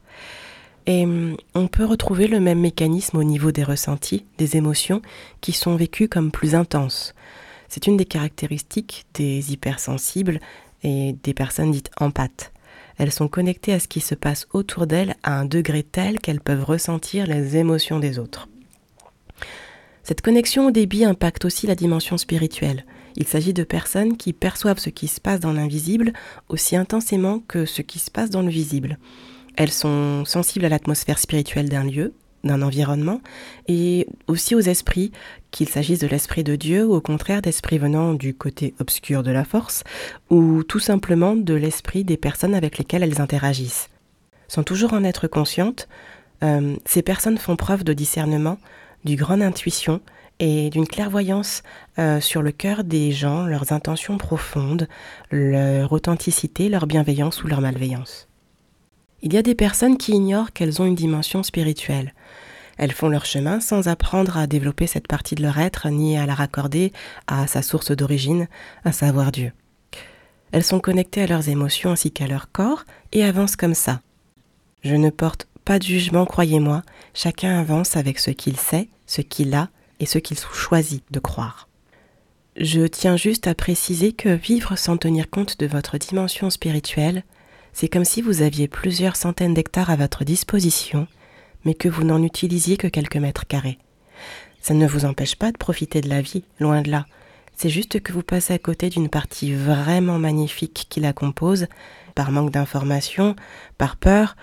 Et 0.87 1.05
hum, 1.05 1.37
on 1.55 1.69
peut 1.69 1.87
retrouver 1.87 2.27
le 2.27 2.39
même 2.39 2.61
mécanisme 2.61 3.17
au 3.17 3.25
niveau 3.25 3.51
des 3.51 3.65
ressentis, 3.65 4.27
des 4.37 4.59
émotions, 4.59 5.01
qui 5.41 5.53
sont 5.53 5.75
vécues 5.75 6.09
comme 6.09 6.31
plus 6.31 6.55
intenses. 6.55 7.15
C'est 7.69 7.87
une 7.87 7.97
des 7.97 8.05
caractéristiques 8.05 9.07
des 9.15 9.53
hypersensibles 9.53 10.39
et 10.83 11.17
des 11.23 11.33
personnes 11.33 11.71
dites 11.71 11.91
empathes. 11.99 12.53
Elles 12.99 13.13
sont 13.13 13.29
connectées 13.29 13.73
à 13.73 13.81
ce 13.81 13.89
qui 13.89 14.01
se 14.01 14.15
passe 14.15 14.47
autour 14.53 14.87
d'elles 14.87 15.15
à 15.23 15.39
un 15.39 15.47
degré 15.47 15.83
tel 15.83 16.19
qu'elles 16.19 16.41
peuvent 16.43 16.65
ressentir 16.65 17.27
les 17.27 17.57
émotions 17.57 18.01
des 18.01 18.19
autres. 18.19 18.49
Cette 20.03 20.21
connexion 20.21 20.67
au 20.67 20.71
débit 20.71 21.07
impacte 21.07 21.47
aussi 21.47 21.67
la 21.67 21.75
dimension 21.75 22.19
spirituelle. 22.19 22.85
Il 23.17 23.27
s'agit 23.27 23.53
de 23.53 23.65
personnes 23.65 24.17
qui 24.17 24.33
perçoivent 24.33 24.79
ce 24.79 24.91
qui 24.91 25.09
se 25.09 25.21
passe 25.21 25.41
dans 25.41 25.53
l'invisible 25.53 26.13
aussi 26.49 26.77
intensément 26.77 27.41
que 27.41 27.65
ce 27.67 27.83
qui 27.83 27.99
se 27.99 28.11
passe 28.11 28.31
dans 28.31 28.43
le 28.43 28.51
visible. 28.51 28.99
Elles 29.57 29.73
sont 29.73 30.25
sensibles 30.25 30.65
à 30.65 30.69
l'atmosphère 30.69 31.19
spirituelle 31.19 31.69
d'un 31.69 31.85
lieu, 31.85 32.15
d'un 32.45 32.63
environnement, 32.63 33.21
et 33.69 34.07
aussi 34.27 34.55
aux 34.55 34.61
esprits, 34.61 35.13
qu'il 35.51 35.69
s'agisse 35.69 35.99
de 35.99 36.07
l'esprit 36.07 36.45
de 36.45 36.57
Dieu 36.57 36.87
ou 36.87 36.95
au 36.95 37.01
contraire 37.01 37.43
d'esprits 37.43 37.79
venant 37.79 38.15
du 38.15 38.35
côté 38.35 38.75
obscur 38.79 39.23
de 39.23 39.31
la 39.31 39.45
force, 39.45 39.85
ou 40.31 40.63
tout 40.63 40.79
simplement 40.79 41.37
de 41.37 41.55
l'esprit 41.55 42.05
des 42.05 42.17
personnes 42.17 42.55
avec 42.55 42.79
lesquelles 42.79 43.03
elles 43.03 43.21
interagissent. 43.21 43.91
Sans 44.49 44.63
toujours 44.63 44.95
en 44.95 45.05
être 45.05 45.29
conscientes, 45.29 45.89
euh, 46.43 46.77
ces 46.85 47.03
personnes 47.03 47.39
font 47.39 47.57
preuve 47.57 47.85
de 47.85 47.93
discernement, 47.93 48.59
d'une 49.05 49.19
grande 49.19 49.43
intuition 49.43 50.01
et 50.41 50.71
d'une 50.71 50.89
clairvoyance 50.89 51.63
euh, 51.99 52.19
sur 52.19 52.43
le 52.43 52.51
cœur 52.51 52.83
des 52.83 53.13
gens, 53.13 53.45
leurs 53.45 53.73
intentions 53.73 54.17
profondes, 54.19 54.89
leur 55.31 55.93
authenticité, 55.93 56.69
leur 56.71 56.87
bienveillance 56.87 57.45
ou 57.45 57.47
leur 57.47 57.61
malveillance. 57.61 58.27
Il 59.23 59.35
y 59.35 59.37
a 59.37 59.43
des 59.43 59.55
personnes 59.55 59.99
qui 59.99 60.13
ignorent 60.13 60.53
qu'elles 60.53 60.81
ont 60.81 60.87
une 60.87 60.95
dimension 60.95 61.43
spirituelle. 61.43 62.15
Elles 62.79 62.93
font 62.93 63.11
leur 63.11 63.27
chemin 63.27 63.61
sans 63.61 63.89
apprendre 63.89 64.39
à 64.39 64.47
développer 64.47 64.87
cette 64.87 65.07
partie 65.07 65.35
de 65.35 65.43
leur 65.43 65.59
être 65.59 65.91
ni 65.91 66.17
à 66.17 66.25
la 66.25 66.35
raccorder 66.35 66.95
à 67.27 67.47
sa 67.47 67.61
source 67.61 67.93
d'origine, 67.93 68.49
à 68.87 68.93
savoir 68.93 69.33
Dieu. 69.33 69.53
Elles 70.53 70.65
sont 70.65 70.81
connectées 70.81 71.23
à 71.23 71.27
leurs 71.27 71.51
émotions 71.51 71.91
ainsi 71.91 72.11
qu'à 72.11 72.27
leur 72.27 72.51
corps 72.51 72.85
et 73.13 73.23
avancent 73.23 73.57
comme 73.57 73.75
ça. 73.75 74.01
Je 74.83 74.95
ne 74.95 75.11
porte 75.11 75.47
pas 75.67 75.79
de 75.79 75.85
jugement, 75.85 76.25
croyez-moi, 76.25 76.83
chacun 77.13 77.61
avance 77.61 77.99
avec 77.99 78.19
ce 78.19 78.31
qu'il 78.31 78.57
sait, 78.57 78.89
ce 79.07 79.21
qu'il 79.21 79.55
a 79.55 79.69
et 80.01 80.07
ce 80.07 80.19
qu'il 80.19 80.39
choisit 80.39 81.05
de 81.11 81.21
croire. 81.21 81.69
Je 82.57 82.87
tiens 82.87 83.17
juste 83.17 83.47
à 83.47 83.55
préciser 83.55 84.13
que 84.13 84.29
vivre 84.29 84.77
sans 84.77 84.97
tenir 84.97 85.31
compte 85.31 85.61
de 85.61 85.67
votre 85.67 85.99
dimension 85.99 86.51
spirituelle, 86.51 87.23
c'est 87.73 87.89
comme 87.89 88.05
si 88.05 88.23
vous 88.23 88.43
aviez 88.43 88.67
plusieurs 88.67 89.17
centaines 89.17 89.55
d'hectares 89.55 89.91
à 89.91 89.97
votre 89.97 90.25
disposition, 90.25 91.07
mais 91.65 91.75
que 91.75 91.89
vous 91.89 92.03
n'en 92.03 92.23
utilisiez 92.23 92.77
que 92.77 92.89
quelques 92.89 93.17
mètres 93.17 93.47
carrés. 93.47 93.79
Ça 94.61 94.75
ne 94.75 94.87
vous 94.87 95.05
empêche 95.05 95.37
pas 95.37 95.53
de 95.53 95.57
profiter 95.57 96.01
de 96.01 96.09
la 96.09 96.21
vie, 96.21 96.45
loin 96.59 96.83
de 96.83 96.91
là. 96.91 97.07
C'est 97.57 97.71
juste 97.71 98.01
que 98.01 98.13
vous 98.13 98.23
passez 98.23 98.53
à 98.53 98.59
côté 98.59 98.91
d'une 98.91 99.09
partie 99.09 99.55
vraiment 99.55 100.19
magnifique 100.19 100.87
qui 100.89 101.01
la 101.01 101.13
compose, 101.13 101.67
par 102.15 102.33
manque 102.33 102.51
d'information, 102.51 103.37
par 103.79 103.97
peur, 103.97 104.37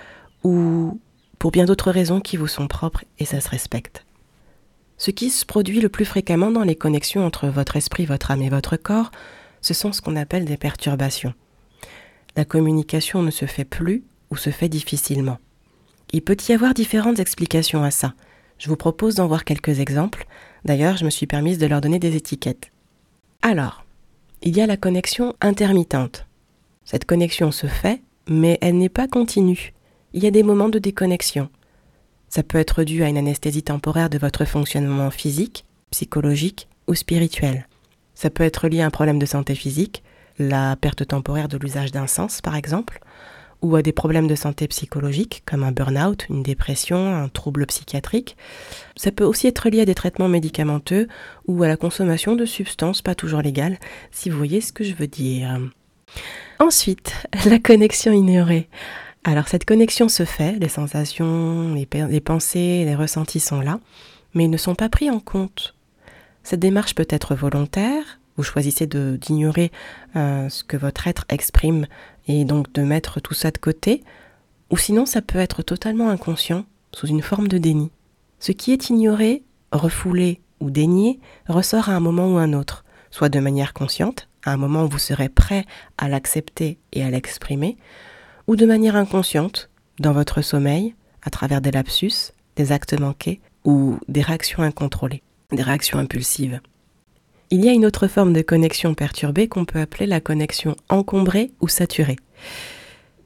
ou 0.43 0.99
pour 1.39 1.51
bien 1.51 1.65
d'autres 1.65 1.91
raisons 1.91 2.21
qui 2.21 2.37
vous 2.37 2.47
sont 2.47 2.67
propres 2.67 3.03
et 3.19 3.25
ça 3.25 3.41
se 3.41 3.49
respecte. 3.49 4.06
Ce 4.97 5.11
qui 5.11 5.29
se 5.29 5.45
produit 5.45 5.79
le 5.79 5.89
plus 5.89 6.05
fréquemment 6.05 6.51
dans 6.51 6.63
les 6.63 6.75
connexions 6.75 7.25
entre 7.25 7.47
votre 7.47 7.75
esprit, 7.75 8.05
votre 8.05 8.31
âme 8.31 8.41
et 8.41 8.49
votre 8.49 8.77
corps, 8.77 9.11
ce 9.61 9.73
sont 9.73 9.93
ce 9.93 10.01
qu'on 10.01 10.15
appelle 10.15 10.45
des 10.45 10.57
perturbations 10.57 11.33
la 12.37 12.45
communication 12.45 13.23
ne 13.23 13.31
se 13.31 13.45
fait 13.45 13.65
plus 13.65 14.03
ou 14.29 14.37
se 14.37 14.51
fait 14.51 14.69
difficilement. 14.69 15.39
Il 16.13 16.21
peut 16.21 16.37
y 16.47 16.53
avoir 16.53 16.73
différentes 16.73 17.19
explications 17.19 17.83
à 17.83 17.91
ça. 17.91 18.13
Je 18.59 18.69
vous 18.69 18.77
propose 18.77 19.15
d'en 19.15 19.27
voir 19.27 19.43
quelques 19.43 19.79
exemples. 19.79 20.27
D'ailleurs, 20.63 20.97
je 20.97 21.03
me 21.03 21.09
suis 21.09 21.25
permise 21.25 21.57
de 21.57 21.65
leur 21.65 21.81
donner 21.81 21.99
des 21.99 22.15
étiquettes. 22.15 22.71
Alors, 23.41 23.85
il 24.43 24.55
y 24.55 24.61
a 24.61 24.67
la 24.67 24.77
connexion 24.77 25.33
intermittente. 25.41 26.27
Cette 26.85 27.05
connexion 27.05 27.51
se 27.51 27.67
fait, 27.67 28.01
mais 28.29 28.59
elle 28.61 28.77
n'est 28.77 28.87
pas 28.87 29.07
continue. 29.07 29.73
Il 30.13 30.23
y 30.23 30.27
a 30.27 30.31
des 30.31 30.43
moments 30.43 30.69
de 30.69 30.79
déconnexion. 30.79 31.49
Ça 32.29 32.43
peut 32.43 32.57
être 32.57 32.83
dû 32.83 33.03
à 33.03 33.07
une 33.07 33.17
anesthésie 33.17 33.63
temporaire 33.63 34.09
de 34.09 34.17
votre 34.17 34.45
fonctionnement 34.45 35.11
physique, 35.11 35.65
psychologique 35.91 36.67
ou 36.87 36.95
spirituel. 36.95 37.67
Ça 38.15 38.29
peut 38.29 38.43
être 38.43 38.67
lié 38.67 38.81
à 38.81 38.85
un 38.85 38.91
problème 38.91 39.19
de 39.19 39.25
santé 39.25 39.55
physique, 39.55 40.03
la 40.39 40.75
perte 40.75 41.07
temporaire 41.07 41.47
de 41.47 41.57
l'usage 41.57 41.91
d'un 41.91 42.07
sens 42.07 42.41
par 42.41 42.55
exemple, 42.55 42.99
ou 43.61 43.75
à 43.75 43.81
des 43.81 43.91
problèmes 43.91 44.27
de 44.27 44.35
santé 44.35 44.67
psychologique 44.67 45.43
comme 45.45 45.63
un 45.63 45.71
burn-out, 45.71 46.25
une 46.29 46.43
dépression, 46.43 47.15
un 47.15 47.27
trouble 47.27 47.65
psychiatrique. 47.65 48.37
Ça 48.95 49.11
peut 49.11 49.23
aussi 49.23 49.47
être 49.47 49.69
lié 49.69 49.81
à 49.81 49.85
des 49.85 49.95
traitements 49.95 50.27
médicamenteux 50.27 51.07
ou 51.47 51.63
à 51.63 51.67
la 51.67 51.77
consommation 51.77 52.35
de 52.35 52.45
substances 52.45 53.01
pas 53.01 53.15
toujours 53.15 53.41
légales, 53.41 53.79
si 54.11 54.29
vous 54.29 54.37
voyez 54.37 54.61
ce 54.61 54.73
que 54.73 54.83
je 54.83 54.93
veux 54.93 55.07
dire. 55.07 55.59
Ensuite, 56.59 57.13
la 57.45 57.59
connexion 57.59 58.11
ignorée. 58.11 58.69
Alors 59.23 59.47
cette 59.47 59.65
connexion 59.65 60.09
se 60.09 60.23
fait, 60.25 60.53
les 60.53 60.69
sensations, 60.69 61.73
les, 61.73 62.21
pensées, 62.21 62.85
les 62.85 62.95
ressentis 62.95 63.39
sont 63.39 63.59
là, 63.59 63.79
mais 64.33 64.45
ils 64.45 64.49
ne 64.49 64.57
sont 64.57 64.75
pas 64.75 64.89
pris 64.89 65.09
en 65.09 65.19
compte. 65.19 65.75
Cette 66.43 66.59
démarche 66.61 66.95
peut 66.95 67.07
être 67.09 67.35
volontaire, 67.35 68.19
vous 68.37 68.43
choisissez 68.43 68.87
d'ignorer 68.87 69.71
euh, 70.15 70.47
ce 70.49 70.63
que 70.63 70.77
votre 70.77 71.07
être 71.07 71.25
exprime 71.29 71.87
et 72.27 72.45
donc 72.45 72.71
de 72.73 72.83
mettre 72.83 73.19
tout 73.19 73.33
ça 73.33 73.51
de 73.51 73.57
côté, 73.57 74.03
ou 74.69 74.77
sinon 74.77 75.05
ça 75.05 75.21
peut 75.21 75.39
être 75.39 75.61
totalement 75.61 76.09
inconscient, 76.09 76.65
sous 76.93 77.07
une 77.07 77.21
forme 77.21 77.47
de 77.47 77.57
déni. 77.57 77.91
Ce 78.39 78.51
qui 78.51 78.71
est 78.71 78.89
ignoré, 78.89 79.43
refoulé 79.71 80.39
ou 80.59 80.69
dénié 80.69 81.19
ressort 81.47 81.89
à 81.89 81.93
un 81.93 81.99
moment 81.99 82.33
ou 82.33 82.37
un 82.37 82.53
autre, 82.53 82.85
soit 83.11 83.29
de 83.29 83.39
manière 83.39 83.73
consciente, 83.73 84.27
à 84.43 84.51
un 84.51 84.57
moment 84.57 84.83
où 84.83 84.89
vous 84.89 84.99
serez 84.99 85.29
prêt 85.29 85.65
à 85.97 86.07
l'accepter 86.07 86.77
et 86.93 87.03
à 87.03 87.09
l'exprimer, 87.09 87.77
ou 88.47 88.55
de 88.55 88.65
manière 88.65 88.95
inconsciente, 88.95 89.69
dans 89.99 90.13
votre 90.13 90.41
sommeil, 90.41 90.95
à 91.21 91.29
travers 91.29 91.61
des 91.61 91.71
lapsus, 91.71 92.31
des 92.55 92.71
actes 92.71 92.99
manqués 92.99 93.41
ou 93.65 93.97
des 94.07 94.21
réactions 94.21 94.63
incontrôlées, 94.63 95.21
des 95.51 95.63
réactions 95.63 95.99
impulsives. 95.99 96.61
Il 97.49 97.63
y 97.63 97.69
a 97.69 97.73
une 97.73 97.85
autre 97.85 98.07
forme 98.07 98.33
de 98.33 98.41
connexion 98.41 98.93
perturbée 98.93 99.47
qu'on 99.47 99.65
peut 99.65 99.79
appeler 99.79 100.05
la 100.05 100.19
connexion 100.19 100.75
encombrée 100.89 101.51
ou 101.61 101.67
saturée. 101.67 102.17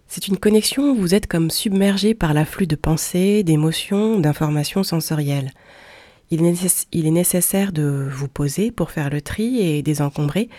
C'est 0.08 0.28
une 0.28 0.38
connexion 0.38 0.92
où 0.92 0.96
vous 0.96 1.16
êtes 1.16 1.28
comme 1.28 1.50
submergé 1.50 2.13
par 2.13 2.34
l'afflux 2.34 2.68
de 2.68 2.75
pensées, 2.75 3.44
d'émotions, 3.44 4.20
d'informations 4.20 4.84
sensorielles. 4.84 5.51
Il 6.30 6.46
est 6.46 7.12
nécessaire 7.12 7.72
de 7.72 8.08
vous 8.12 8.28
poser 8.28 8.72
pour 8.72 8.92
faire 8.92 9.10
le 9.10 9.22
tri 9.22 9.60
et 9.60 9.82
désencombrer, 9.82 10.50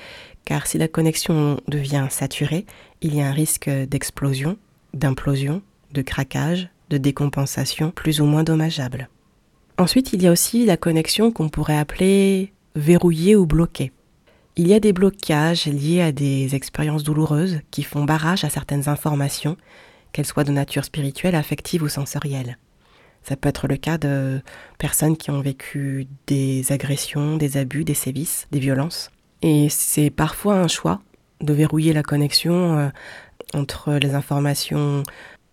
car 0.45 0.66
si 0.66 0.78
la 0.78 0.88
connexion 0.88 1.61
devient 1.69 2.07
saturée, 2.11 2.66
il 3.02 3.14
y 3.16 3.21
a 3.21 3.26
un 3.26 3.32
risque 3.32 3.68
d'explosion, 3.68 4.56
d'implosion, 4.94 5.61
de 5.92 6.02
craquage, 6.02 6.68
de 6.88 6.99
décompensation 6.99 7.90
plus 7.90 8.21
ou 8.21 8.25
moins 8.25 8.44
dommageable. 8.44 9.09
Ensuite, 9.76 10.12
il 10.12 10.23
y 10.23 10.28
a 10.28 10.32
aussi 10.32 10.64
la 10.64 10.76
connexion 10.76 11.32
qu'on 11.32 11.49
pourrait 11.49 11.78
appeler 11.78 12.52
verrouillé 12.76 13.35
ou 13.35 13.44
bloqué. 13.44 13.92
Il 14.56 14.68
y 14.68 14.75
a 14.75 14.80
des 14.80 14.92
blocages 14.92 15.66
liés 15.66 16.02
à 16.02 16.12
des 16.12 16.54
expériences 16.54 17.02
douloureuses 17.02 17.61
qui 17.71 17.82
font 17.82 18.04
barrage 18.04 18.44
à 18.44 18.50
certaines 18.50 18.88
informations, 18.88 19.56
qu'elles 20.12 20.26
soient 20.26 20.44
de 20.44 20.52
nature 20.52 20.85
spirituelle, 20.85 21.35
affective 21.35 21.82
ou 21.82 21.88
sensorielle. 21.88 22.59
Ça 23.23 23.37
peut 23.37 23.49
être 23.49 23.66
le 23.66 23.76
cas 23.76 23.99
de 23.99 24.42
personnes 24.78 25.16
qui 25.16 25.30
ont 25.30 25.40
vécu 25.40 26.06
des 26.26 26.71
agressions, 26.71 27.37
des 27.37 27.56
abus, 27.56 27.85
des 27.85 27.94
sévices, 27.94 28.47
des 28.52 28.59
violences. 28.61 29.11
Et 29.40 29.68
c'est 29.71 30.11
parfois 30.11 30.56
un 30.56 30.68
choix 30.68 31.00
de 31.42 31.52
verrouiller 31.52 31.92
la 31.92 32.02
connexion 32.02 32.78
euh, 32.78 32.88
entre 33.54 33.94
les 33.94 34.14
informations 34.14 35.02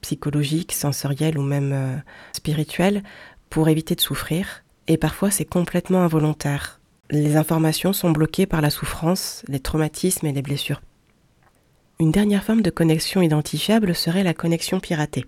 psychologiques, 0.01 0.71
sensorielles 0.71 1.37
ou 1.37 1.43
même 1.43 1.71
euh, 1.73 1.95
spirituelles 2.33 3.03
pour 3.49 3.69
éviter 3.69 3.95
de 3.95 4.01
souffrir. 4.01 4.63
Et 4.87 4.97
parfois 4.97 5.31
c'est 5.31 5.45
complètement 5.45 6.03
involontaire 6.03 6.79
Les 7.09 7.35
informations 7.35 7.93
sont 7.93 8.11
bloquées 8.11 8.45
par 8.45 8.61
la 8.61 8.69
souffrance, 8.69 9.43
les 9.47 9.59
traumatismes 9.59 10.27
et 10.27 10.33
les 10.33 10.41
blessures. 10.41 10.81
Une 11.99 12.11
dernière 12.11 12.43
forme 12.43 12.61
de 12.61 12.69
connexion 12.69 13.21
identifiable 13.21 13.93
serait 13.93 14.23
la 14.23 14.33
connexion 14.33 14.79
piratée. 14.79 15.25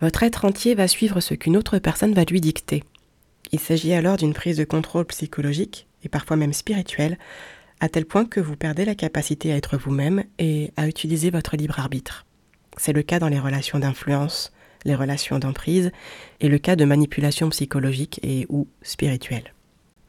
Votre 0.00 0.24
être 0.24 0.44
entier 0.44 0.74
va 0.74 0.86
suivre 0.86 1.20
ce 1.20 1.34
qu'une 1.34 1.56
autre 1.56 1.78
personne 1.78 2.12
va 2.12 2.24
lui 2.24 2.40
dicter. 2.42 2.84
Il 3.52 3.60
s'agit 3.60 3.94
alors 3.94 4.16
d'une 4.16 4.34
prise 4.34 4.56
de 4.56 4.64
contrôle 4.64 5.06
psychologique 5.06 5.86
et 6.02 6.08
parfois 6.08 6.36
même 6.36 6.52
spirituelle, 6.52 7.18
à 7.80 7.88
tel 7.88 8.06
point 8.06 8.24
que 8.24 8.40
vous 8.40 8.56
perdez 8.56 8.84
la 8.84 8.94
capacité 8.94 9.52
à 9.52 9.56
être 9.56 9.76
vous-même 9.76 10.24
et 10.38 10.72
à 10.76 10.88
utiliser 10.88 11.30
votre 11.30 11.56
libre 11.56 11.78
arbitre. 11.78 12.26
C'est 12.76 12.92
le 12.92 13.02
cas 13.02 13.18
dans 13.18 13.28
les 13.28 13.38
relations 13.38 13.78
d'influence, 13.78 14.52
les 14.84 14.94
relations 14.94 15.38
d'emprise 15.38 15.92
et 16.40 16.48
le 16.48 16.58
cas 16.58 16.76
de 16.76 16.84
manipulation 16.84 17.48
psychologique 17.50 18.20
et 18.22 18.46
ou 18.48 18.66
spirituelle. 18.82 19.54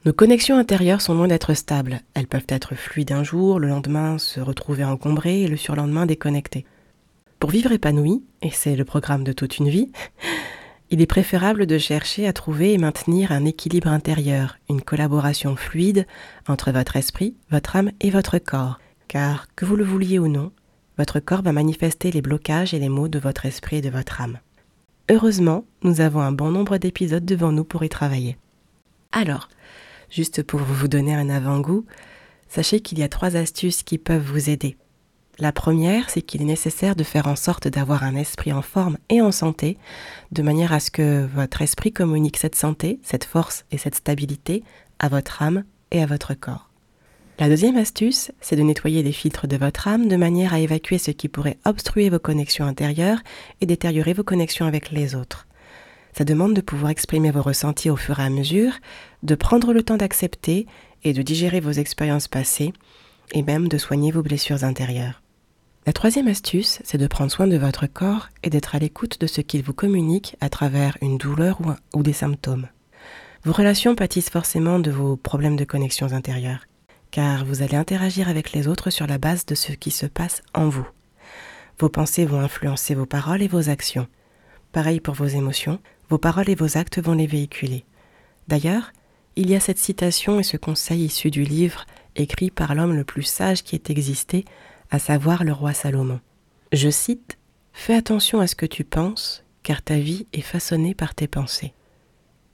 Nos 0.04 0.12
connexions 0.12 0.56
intérieures 0.56 1.00
sont 1.00 1.14
loin 1.14 1.26
d'être 1.26 1.54
stables. 1.54 2.00
Elles 2.14 2.28
peuvent 2.28 2.46
être 2.48 2.76
fluides 2.76 3.12
un 3.12 3.24
jour, 3.24 3.58
le 3.58 3.68
lendemain 3.68 4.18
se 4.18 4.40
retrouver 4.40 4.84
encombrées 4.84 5.42
et 5.42 5.48
le 5.48 5.56
surlendemain 5.56 6.06
déconnectées. 6.06 6.64
Pour 7.40 7.50
vivre 7.50 7.72
épanoui, 7.72 8.22
et 8.40 8.50
c'est 8.50 8.76
le 8.76 8.84
programme 8.84 9.24
de 9.24 9.32
toute 9.32 9.58
une 9.58 9.68
vie, 9.68 9.90
il 10.90 11.00
est 11.00 11.06
préférable 11.06 11.66
de 11.66 11.78
chercher 11.78 12.26
à 12.26 12.32
trouver 12.32 12.72
et 12.72 12.78
maintenir 12.78 13.32
un 13.32 13.44
équilibre 13.44 13.88
intérieur, 13.88 14.56
une 14.70 14.82
collaboration 14.82 15.56
fluide 15.56 16.06
entre 16.46 16.70
votre 16.70 16.96
esprit, 16.96 17.34
votre 17.50 17.76
âme 17.76 17.90
et 18.00 18.10
votre 18.10 18.38
corps. 18.38 18.78
Car, 19.08 19.48
que 19.56 19.64
vous 19.64 19.76
le 19.76 19.84
vouliez 19.84 20.18
ou 20.18 20.28
non, 20.28 20.52
votre 20.96 21.20
corps 21.20 21.42
va 21.42 21.52
manifester 21.52 22.10
les 22.10 22.22
blocages 22.22 22.72
et 22.72 22.78
les 22.78 22.88
maux 22.88 23.08
de 23.08 23.18
votre 23.18 23.46
esprit 23.46 23.76
et 23.76 23.82
de 23.82 23.90
votre 23.90 24.20
âme. 24.20 24.38
Heureusement, 25.10 25.64
nous 25.82 26.00
avons 26.00 26.20
un 26.20 26.32
bon 26.32 26.50
nombre 26.50 26.78
d'épisodes 26.78 27.24
devant 27.24 27.52
nous 27.52 27.64
pour 27.64 27.84
y 27.84 27.88
travailler. 27.88 28.38
Alors, 29.12 29.48
juste 30.10 30.42
pour 30.42 30.60
vous 30.60 30.88
donner 30.88 31.14
un 31.14 31.28
avant-goût, 31.28 31.84
sachez 32.48 32.80
qu'il 32.80 32.98
y 32.98 33.02
a 33.02 33.08
trois 33.08 33.36
astuces 33.36 33.82
qui 33.82 33.98
peuvent 33.98 34.22
vous 34.22 34.50
aider. 34.50 34.76
La 35.38 35.52
première, 35.52 36.08
c'est 36.08 36.22
qu'il 36.22 36.40
est 36.40 36.46
nécessaire 36.46 36.96
de 36.96 37.04
faire 37.04 37.26
en 37.26 37.36
sorte 37.36 37.68
d'avoir 37.68 38.04
un 38.04 38.16
esprit 38.16 38.54
en 38.54 38.62
forme 38.62 38.96
et 39.10 39.20
en 39.20 39.32
santé, 39.32 39.76
de 40.32 40.42
manière 40.42 40.72
à 40.72 40.80
ce 40.80 40.90
que 40.90 41.26
votre 41.26 41.60
esprit 41.60 41.92
communique 41.92 42.38
cette 42.38 42.54
santé, 42.54 43.00
cette 43.02 43.24
force 43.24 43.66
et 43.70 43.76
cette 43.76 43.96
stabilité 43.96 44.64
à 44.98 45.08
votre 45.08 45.42
âme 45.42 45.64
et 45.90 46.02
à 46.02 46.06
votre 46.06 46.32
corps. 46.32 46.70
La 47.38 47.50
deuxième 47.50 47.76
astuce, 47.76 48.32
c'est 48.40 48.56
de 48.56 48.62
nettoyer 48.62 49.02
les 49.02 49.12
filtres 49.12 49.46
de 49.46 49.58
votre 49.58 49.88
âme 49.88 50.08
de 50.08 50.16
manière 50.16 50.54
à 50.54 50.60
évacuer 50.60 50.96
ce 50.96 51.10
qui 51.10 51.28
pourrait 51.28 51.58
obstruer 51.66 52.08
vos 52.08 52.18
connexions 52.18 52.64
intérieures 52.64 53.20
et 53.60 53.66
détériorer 53.66 54.14
vos 54.14 54.24
connexions 54.24 54.64
avec 54.64 54.90
les 54.90 55.14
autres. 55.14 55.46
Ça 56.16 56.24
demande 56.24 56.54
de 56.54 56.62
pouvoir 56.62 56.90
exprimer 56.90 57.30
vos 57.30 57.42
ressentis 57.42 57.90
au 57.90 57.96
fur 57.96 58.20
et 58.20 58.22
à 58.22 58.30
mesure, 58.30 58.72
de 59.22 59.34
prendre 59.34 59.74
le 59.74 59.82
temps 59.82 59.98
d'accepter 59.98 60.66
et 61.04 61.12
de 61.12 61.20
digérer 61.20 61.60
vos 61.60 61.72
expériences 61.72 62.26
passées, 62.26 62.72
et 63.32 63.42
même 63.42 63.68
de 63.68 63.76
soigner 63.76 64.12
vos 64.12 64.22
blessures 64.22 64.64
intérieures. 64.64 65.20
La 65.86 65.92
troisième 65.92 66.26
astuce, 66.26 66.80
c'est 66.82 66.98
de 66.98 67.06
prendre 67.06 67.30
soin 67.30 67.46
de 67.46 67.56
votre 67.56 67.86
corps 67.86 68.28
et 68.42 68.50
d'être 68.50 68.74
à 68.74 68.80
l'écoute 68.80 69.20
de 69.20 69.28
ce 69.28 69.40
qu'il 69.40 69.62
vous 69.62 69.72
communique 69.72 70.36
à 70.40 70.48
travers 70.48 70.98
une 71.00 71.16
douleur 71.16 71.60
ou, 71.94 72.02
des 72.02 72.12
symptômes. 72.12 72.66
Vos 73.44 73.52
relations 73.52 73.94
pâtissent 73.94 74.30
forcément 74.30 74.80
de 74.80 74.90
vos 74.90 75.14
problèmes 75.14 75.54
de 75.54 75.64
connexions 75.64 76.12
intérieures, 76.12 76.66
car 77.12 77.44
vous 77.44 77.62
allez 77.62 77.76
interagir 77.76 78.28
avec 78.28 78.50
les 78.50 78.66
autres 78.66 78.90
sur 78.90 79.06
la 79.06 79.18
base 79.18 79.46
de 79.46 79.54
ce 79.54 79.70
qui 79.70 79.92
se 79.92 80.06
passe 80.06 80.42
en 80.54 80.68
vous. 80.68 80.88
Vos 81.78 81.88
pensées 81.88 82.24
vont 82.24 82.40
influencer 82.40 82.96
vos 82.96 83.06
paroles 83.06 83.42
et 83.42 83.48
vos 83.48 83.68
actions. 83.68 84.08
Pareil 84.72 84.98
pour 84.98 85.14
vos 85.14 85.26
émotions, 85.26 85.78
vos 86.10 86.18
paroles 86.18 86.50
et 86.50 86.56
vos 86.56 86.76
actes 86.76 87.00
vont 87.00 87.14
les 87.14 87.28
véhiculer. 87.28 87.84
D'ailleurs, 88.48 88.90
il 89.36 89.48
y 89.48 89.54
a 89.54 89.60
cette 89.60 89.78
citation 89.78 90.40
et 90.40 90.42
ce 90.42 90.56
conseil 90.56 91.04
issu 91.04 91.30
du 91.30 91.44
livre 91.44 91.86
écrit 92.16 92.50
par 92.50 92.74
l'homme 92.74 92.96
le 92.96 93.04
plus 93.04 93.22
sage 93.22 93.62
qui 93.62 93.76
ait 93.76 93.82
existé 93.92 94.44
à 94.90 94.98
savoir 94.98 95.44
le 95.44 95.52
roi 95.52 95.72
Salomon. 95.72 96.20
Je 96.72 96.90
cite 96.90 97.38
Fais 97.72 97.94
attention 97.94 98.40
à 98.40 98.46
ce 98.46 98.54
que 98.54 98.66
tu 98.66 98.84
penses, 98.84 99.44
car 99.62 99.82
ta 99.82 99.98
vie 99.98 100.26
est 100.32 100.40
façonnée 100.40 100.94
par 100.94 101.14
tes 101.14 101.28
pensées. 101.28 101.74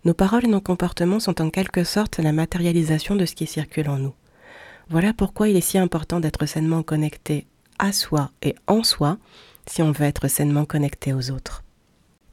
Nos 0.05 0.15
paroles 0.15 0.45
et 0.45 0.49
nos 0.49 0.61
comportements 0.61 1.21
sont 1.21 1.41
en 1.41 1.49
quelque 1.49 1.85
sorte 1.85 2.19
la 2.19 2.33
matérialisation 2.33 3.15
de 3.15 3.25
ce 3.25 3.37
qui 3.37 3.47
circule 3.47 3.89
en 3.89 3.99
nous. 3.99 4.15
Voilà 4.91 5.13
pourquoi 5.13 5.49
il 5.49 5.57
est 5.57 5.61
si 5.61 5.79
important 5.79 6.19
d'être 6.19 6.45
sainement 6.47 6.83
connecté 6.83 7.47
à 7.79 7.93
soi 7.93 8.31
et 8.43 8.55
en 8.67 8.83
soi 8.83 9.19
si 9.67 9.81
on 9.81 9.93
veut 9.93 10.07
être 10.07 10.29
sainement 10.29 10.65
connecté 10.65 11.13
aux 11.13 11.31
autres. 11.31 11.63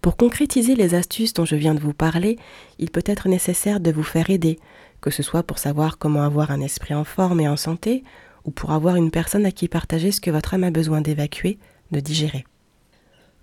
Pour 0.01 0.17
concrétiser 0.17 0.75
les 0.75 0.95
astuces 0.95 1.33
dont 1.33 1.45
je 1.45 1.55
viens 1.55 1.75
de 1.75 1.79
vous 1.79 1.93
parler, 1.93 2.39
il 2.79 2.89
peut 2.89 3.03
être 3.05 3.27
nécessaire 3.27 3.79
de 3.79 3.91
vous 3.91 4.03
faire 4.03 4.29
aider, 4.29 4.57
que 5.01 5.11
ce 5.11 5.23
soit 5.23 5.43
pour 5.43 5.59
savoir 5.59 5.97
comment 5.97 6.23
avoir 6.23 6.51
un 6.51 6.61
esprit 6.61 6.95
en 6.95 7.03
forme 7.03 7.39
et 7.39 7.47
en 7.47 7.57
santé, 7.57 8.03
ou 8.49 8.51
pour 8.51 8.71
avoir 8.71 8.95
une 8.95 9.11
personne 9.11 9.45
à 9.45 9.51
qui 9.51 9.67
partager 9.67 10.11
ce 10.11 10.19
que 10.19 10.31
votre 10.31 10.55
âme 10.55 10.63
a 10.63 10.71
besoin 10.71 11.01
d'évacuer, 11.01 11.59
de 11.91 11.99
digérer. 11.99 12.45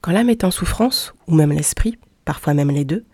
Quand 0.01 0.11
l'âme 0.11 0.31
est 0.31 0.43
en 0.43 0.51
souffrance, 0.51 1.15
ou 1.29 1.37
même 1.37 1.53
l'esprit, 1.53 1.97
parfois 2.25 2.55
même 2.55 2.73
les 2.73 2.85
deux, 2.85 3.05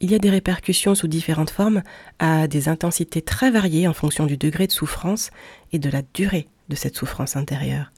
il 0.00 0.12
y 0.12 0.14
a 0.14 0.20
des 0.20 0.30
répercussions 0.30 0.94
sous 0.94 1.08
différentes 1.08 1.50
formes 1.50 1.82
à 2.20 2.46
des 2.46 2.68
intensités 2.68 3.22
très 3.22 3.50
variées 3.50 3.88
en 3.88 3.92
fonction 3.92 4.24
du 4.24 4.36
degré 4.36 4.68
de 4.68 4.72
souffrance 4.72 5.30
et 5.72 5.80
de 5.80 5.90
la 5.90 6.02
durée 6.14 6.46
de 6.68 6.76
cette 6.76 6.94
souffrance 6.94 7.34
intérieure. 7.34 7.90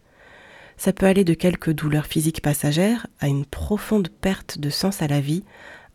Ça 0.78 0.94
peut 0.94 1.04
aller 1.04 1.24
de 1.24 1.34
quelques 1.34 1.70
douleurs 1.70 2.06
physiques 2.06 2.40
passagères 2.40 3.06
à 3.20 3.28
une 3.28 3.44
profonde 3.44 4.08
perte 4.08 4.58
de 4.58 4.70
sens 4.70 5.02
à 5.02 5.06
la 5.06 5.20
vie, 5.20 5.44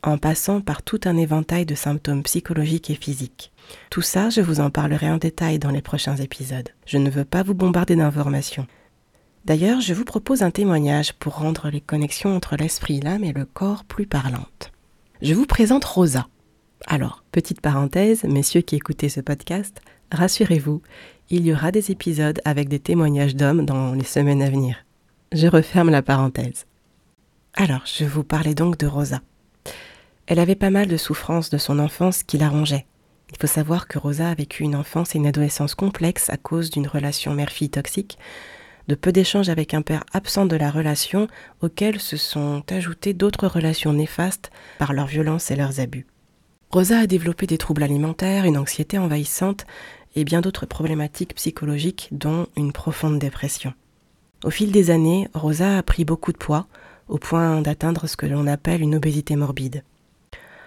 en 0.04 0.18
passant 0.18 0.62
par 0.62 0.82
tout 0.82 1.00
un 1.06 1.18
éventail 1.18 1.66
de 1.66 1.76
symptômes 1.76 2.24
psychologiques 2.24 2.90
et 2.90 2.96
physiques. 2.96 3.52
Tout 3.90 4.02
ça, 4.02 4.30
je 4.30 4.42
vous 4.42 4.60
en 4.60 4.70
parlerai 4.70 5.10
en 5.10 5.18
détail 5.18 5.60
dans 5.60 5.72
les 5.72 5.82
prochains 5.82 6.16
épisodes. 6.16 6.70
Je 6.86 6.98
ne 6.98 7.10
veux 7.10 7.26
pas 7.26 7.44
vous 7.44 7.54
bombarder 7.54 7.96
d'informations. 7.96 8.68
D'ailleurs, 9.46 9.82
je 9.82 9.94
vous 9.94 10.06
propose 10.06 10.44
un 10.44 10.52
témoignage 10.52 11.14
pour 11.14 11.38
rendre 11.38 11.70
les 11.70 11.82
connexions 11.82 12.36
entre 12.36 12.56
l'esprit, 12.56 13.00
l'âme 13.00 13.24
et 13.24 13.34
le 13.34 13.46
corps 13.46 13.84
plus 13.84 14.06
parlantes. 14.06 14.72
Je 15.22 15.34
vous 15.34 15.46
présente 15.46 15.86
Rosa. 15.86 16.28
Alors, 16.88 17.24
petite 17.32 17.62
parenthèse, 17.62 18.24
messieurs 18.24 18.62
qui 18.62 18.76
écoutez 18.76 19.10
ce 19.10 19.22
podcast, 19.22 19.82
rassurez-vous, 20.12 20.82
il 21.30 21.46
y 21.46 21.54
aura 21.54 21.72
des 21.72 21.92
épisodes 21.92 22.40
avec 22.46 22.70
des 22.70 22.80
témoignages 22.80 23.36
d'hommes 23.36 23.66
dans 23.66 23.94
les 23.94 24.04
semaines 24.04 24.42
à 24.42 24.50
venir. 24.50 24.78
Je 25.32 25.48
referme 25.48 25.90
la 25.90 26.02
parenthèse. 26.02 26.66
Alors, 27.54 27.84
je 27.86 28.06
vous 28.06 28.24
parlais 28.24 28.56
donc 28.56 28.78
de 28.78 28.88
Rosa. 28.88 29.22
Elle 30.30 30.38
avait 30.38 30.54
pas 30.54 30.70
mal 30.70 30.86
de 30.86 30.96
souffrances 30.96 31.50
de 31.50 31.58
son 31.58 31.80
enfance 31.80 32.22
qui 32.22 32.38
la 32.38 32.50
rongeaient. 32.50 32.86
Il 33.32 33.38
faut 33.42 33.48
savoir 33.48 33.88
que 33.88 33.98
Rosa 33.98 34.30
a 34.30 34.36
vécu 34.36 34.62
une 34.62 34.76
enfance 34.76 35.16
et 35.16 35.18
une 35.18 35.26
adolescence 35.26 35.74
complexes 35.74 36.30
à 36.30 36.38
cause 36.38 36.70
d'une 36.70 36.86
relation 36.86 37.34
mère-fille 37.34 37.72
toxique, 37.72 38.20
de 38.88 38.94
peu 38.94 39.12
d'échanges 39.12 39.50
avec 39.50 39.74
un 39.74 39.82
père 39.82 40.04
absent 40.14 40.46
de 40.46 40.56
la 40.56 40.70
relation, 40.70 41.28
auxquels 41.62 42.00
se 42.00 42.16
sont 42.16 42.62
ajoutées 42.70 43.16
d'autres 43.16 43.48
relations 43.48 43.92
néfastes 43.92 44.52
par 44.78 44.94
leur 44.94 45.08
violence 45.08 45.50
et 45.50 45.56
leurs 45.56 45.80
abus. 45.80 46.06
Rosa 46.70 47.00
a 47.00 47.08
développé 47.08 47.48
des 47.48 47.58
troubles 47.58 47.82
alimentaires, 47.82 48.46
une 48.46 48.58
anxiété 48.58 49.00
envahissante 49.00 49.66
et 50.16 50.26
bien 50.26 50.42
d'autres 50.42 50.68
problématiques 50.68 51.34
psychologiques, 51.34 52.10
dont 52.12 52.46
une 52.56 52.72
profonde 52.72 53.18
dépression. 53.18 53.74
Au 54.44 54.52
fil 54.52 54.72
des 54.72 54.92
années, 54.92 55.28
Rosa 55.34 55.80
a 55.80 55.82
pris 55.82 56.06
beaucoup 56.06 56.34
de 56.34 56.38
poids, 56.38 56.68
au 57.08 57.18
point 57.18 57.62
d'atteindre 57.62 58.06
ce 58.06 58.16
que 58.16 58.28
l'on 58.28 58.46
appelle 58.46 58.82
une 58.82 58.94
obésité 58.94 59.36
morbide. 59.36 59.84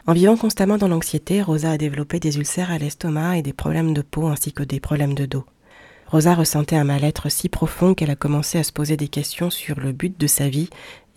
En 0.05 0.15
vivant 0.15 0.37
constamment 0.37 0.79
dans 0.79 0.89
l'anxiété, 0.89 1.43
Rosa 1.43 1.71
a 1.71 1.79
développé 1.79 2.19
des 2.19 2.37
ulcères 2.37 2.73
à 2.73 2.79
l'estomac 2.79 3.39
et 3.39 3.43
des 3.43 3.53
problèmes 3.53 3.95
de 3.95 4.03
peau 4.03 4.27
ainsi 4.27 4.53
que 4.53 4.65
des 4.65 4.81
problèmes 4.81 5.15
de 5.15 5.27
dos. 5.27 5.45
Rosa 6.09 6.35
ressentait 6.35 6.77
un 6.77 6.83
mal-être 6.83 7.31
si 7.31 7.49
profond 7.49 7.95
qu'elle 7.95 8.11
a 8.11 8.17
commencé 8.17 8.59
à 8.59 8.65
se 8.65 8.73
poser 8.73 8.97
des 8.97 9.07
questions 9.07 9.49
sur 9.49 9.79
le 9.79 9.93
but 9.93 10.19
de 10.19 10.27
sa 10.27 10.49
vie 10.49 10.69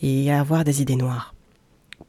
et 0.02 0.32
à 0.32 0.40
avoir 0.40 0.64
des 0.64 0.84
idées 0.84 0.96
noires. 0.96 1.34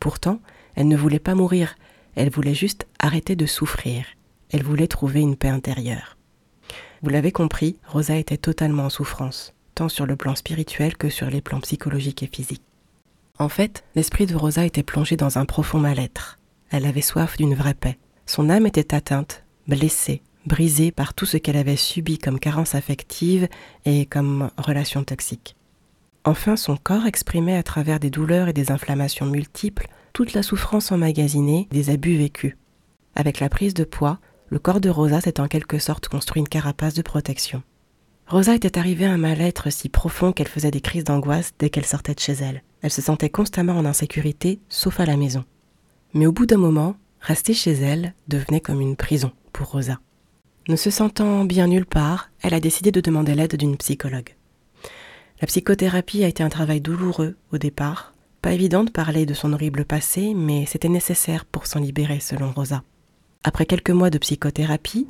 Pourtant, 0.00 0.38
elle 0.74 0.88
ne 0.88 0.96
voulait 0.98 1.18
pas 1.18 1.34
mourir, 1.34 1.76
elle 2.14 2.28
voulait 2.28 2.54
juste 2.54 2.86
arrêter 2.98 3.36
de 3.36 3.46
souffrir. 3.46 4.04
Elle 4.50 4.62
voulait 4.62 4.86
trouver 4.86 5.22
une 5.22 5.36
paix 5.36 5.48
intérieure. 5.48 6.18
Vous 7.02 7.08
l'avez 7.08 7.32
compris, 7.32 7.76
Rosa 7.86 8.16
était 8.16 8.36
totalement 8.36 8.84
en 8.84 8.90
souffrance, 8.90 9.54
tant 9.74 9.88
sur 9.88 10.04
le 10.04 10.16
plan 10.16 10.34
spirituel 10.34 10.96
que 10.98 11.08
sur 11.08 11.30
les 11.30 11.40
plans 11.40 11.60
psychologiques 11.60 12.22
et 12.22 12.30
physiques. 12.32 12.62
En 13.38 13.48
fait, 13.48 13.82
l'esprit 13.94 14.26
de 14.26 14.36
Rosa 14.36 14.66
était 14.66 14.82
plongé 14.82 15.16
dans 15.16 15.38
un 15.38 15.46
profond 15.46 15.78
mal-être. 15.78 16.35
Elle 16.70 16.86
avait 16.86 17.00
soif 17.00 17.36
d'une 17.36 17.54
vraie 17.54 17.74
paix. 17.74 17.98
Son 18.26 18.50
âme 18.50 18.66
était 18.66 18.94
atteinte, 18.94 19.44
blessée, 19.68 20.22
brisée 20.46 20.92
par 20.92 21.14
tout 21.14 21.26
ce 21.26 21.36
qu'elle 21.36 21.56
avait 21.56 21.76
subi 21.76 22.18
comme 22.18 22.38
carence 22.38 22.74
affective 22.74 23.48
et 23.84 24.06
comme 24.06 24.50
relation 24.58 25.04
toxique. 25.04 25.56
Enfin, 26.24 26.56
son 26.56 26.76
corps 26.76 27.06
exprimait 27.06 27.56
à 27.56 27.62
travers 27.62 28.00
des 28.00 28.10
douleurs 28.10 28.48
et 28.48 28.52
des 28.52 28.72
inflammations 28.72 29.26
multiples 29.26 29.88
toute 30.12 30.32
la 30.32 30.42
souffrance 30.42 30.90
emmagasinée 30.90 31.68
des 31.70 31.90
abus 31.90 32.16
vécus. 32.16 32.56
Avec 33.14 33.38
la 33.38 33.48
prise 33.48 33.74
de 33.74 33.84
poids, 33.84 34.18
le 34.48 34.58
corps 34.58 34.80
de 34.80 34.88
Rosa 34.90 35.20
s'est 35.20 35.40
en 35.40 35.46
quelque 35.46 35.78
sorte 35.78 36.08
construit 36.08 36.40
une 36.40 36.48
carapace 36.48 36.94
de 36.94 37.02
protection. 37.02 37.62
Rosa 38.26 38.56
était 38.56 38.76
arrivée 38.76 39.06
à 39.06 39.12
un 39.12 39.18
mal-être 39.18 39.70
si 39.70 39.88
profond 39.88 40.32
qu'elle 40.32 40.48
faisait 40.48 40.72
des 40.72 40.80
crises 40.80 41.04
d'angoisse 41.04 41.52
dès 41.60 41.70
qu'elle 41.70 41.86
sortait 41.86 42.14
de 42.14 42.20
chez 42.20 42.32
elle. 42.32 42.62
Elle 42.82 42.90
se 42.90 43.02
sentait 43.02 43.30
constamment 43.30 43.74
en 43.74 43.84
insécurité, 43.84 44.58
sauf 44.68 44.98
à 44.98 45.06
la 45.06 45.16
maison. 45.16 45.44
Mais 46.14 46.26
au 46.26 46.32
bout 46.32 46.46
d'un 46.46 46.56
moment, 46.56 46.96
rester 47.20 47.54
chez 47.54 47.72
elle 47.72 48.14
devenait 48.28 48.60
comme 48.60 48.80
une 48.80 48.96
prison 48.96 49.32
pour 49.52 49.70
Rosa. 49.70 49.98
Ne 50.68 50.76
se 50.76 50.90
sentant 50.90 51.44
bien 51.44 51.66
nulle 51.66 51.86
part, 51.86 52.30
elle 52.42 52.54
a 52.54 52.60
décidé 52.60 52.90
de 52.90 53.00
demander 53.00 53.34
l'aide 53.34 53.56
d'une 53.56 53.76
psychologue. 53.76 54.34
La 55.40 55.46
psychothérapie 55.46 56.24
a 56.24 56.28
été 56.28 56.42
un 56.42 56.48
travail 56.48 56.80
douloureux 56.80 57.36
au 57.52 57.58
départ, 57.58 58.14
pas 58.42 58.52
évident 58.52 58.84
de 58.84 58.90
parler 58.90 59.26
de 59.26 59.34
son 59.34 59.52
horrible 59.52 59.84
passé, 59.84 60.32
mais 60.34 60.66
c'était 60.66 60.88
nécessaire 60.88 61.44
pour 61.44 61.66
s'en 61.66 61.80
libérer 61.80 62.20
selon 62.20 62.52
Rosa. 62.52 62.82
Après 63.44 63.66
quelques 63.66 63.90
mois 63.90 64.10
de 64.10 64.18
psychothérapie, 64.18 65.06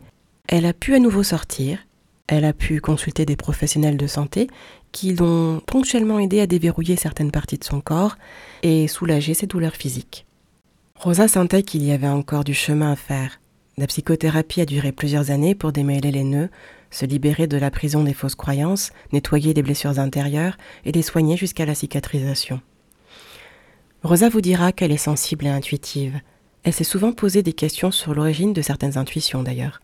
elle 0.48 0.66
a 0.66 0.72
pu 0.72 0.94
à 0.94 0.98
nouveau 0.98 1.22
sortir, 1.22 1.78
elle 2.26 2.44
a 2.44 2.52
pu 2.52 2.80
consulter 2.80 3.24
des 3.24 3.37
professionnels 3.37 3.96
de 3.96 4.06
santé 4.06 4.48
qui 4.92 5.14
l'ont 5.14 5.61
ponctuellement 5.66 6.18
aidé 6.18 6.40
à 6.40 6.46
déverrouiller 6.46 6.96
certaines 6.96 7.30
parties 7.30 7.59
de 7.59 7.64
son 7.64 7.80
corps 7.80 8.16
et 8.62 8.88
soulager 8.88 9.35
ses 9.35 9.46
douleurs 9.46 9.76
physiques. 9.76 10.26
Rosa 10.98 11.28
sentait 11.28 11.62
qu'il 11.62 11.85
y 11.85 11.92
avait 11.92 12.09
encore 12.09 12.42
du 12.42 12.54
chemin 12.54 12.92
à 12.92 12.96
faire. 12.96 13.38
La 13.76 13.87
psychothérapie 13.87 14.62
a 14.62 14.66
duré 14.66 14.92
plusieurs 14.92 15.30
années 15.30 15.54
pour 15.54 15.70
démêler 15.70 16.11
les 16.11 16.24
nœuds, 16.24 16.48
se 16.90 17.04
libérer 17.04 17.46
de 17.46 17.59
la 17.59 17.70
prison 17.70 18.02
des 18.02 18.14
fausses 18.14 18.35
croyances, 18.35 18.92
nettoyer 19.12 19.52
les 19.52 19.62
blessures 19.62 19.98
intérieures 19.98 20.56
et 20.87 20.92
les 20.92 21.02
soigner 21.02 21.37
jusqu'à 21.37 21.66
la 21.66 21.74
cicatrisation. 21.74 22.62
Rosa 24.02 24.30
vous 24.30 24.40
dira 24.40 24.72
qu'elle 24.72 24.90
est 24.90 24.96
sensible 24.96 25.46
et 25.46 25.50
intuitive. 25.50 26.18
Elle 26.62 26.72
s'est 26.72 26.82
souvent 26.82 27.12
posé 27.12 27.42
des 27.42 27.52
questions 27.52 27.90
sur 27.90 28.14
l'origine 28.14 28.54
de 28.54 28.62
certaines 28.62 28.96
intuitions 28.96 29.42
d'ailleurs. 29.42 29.82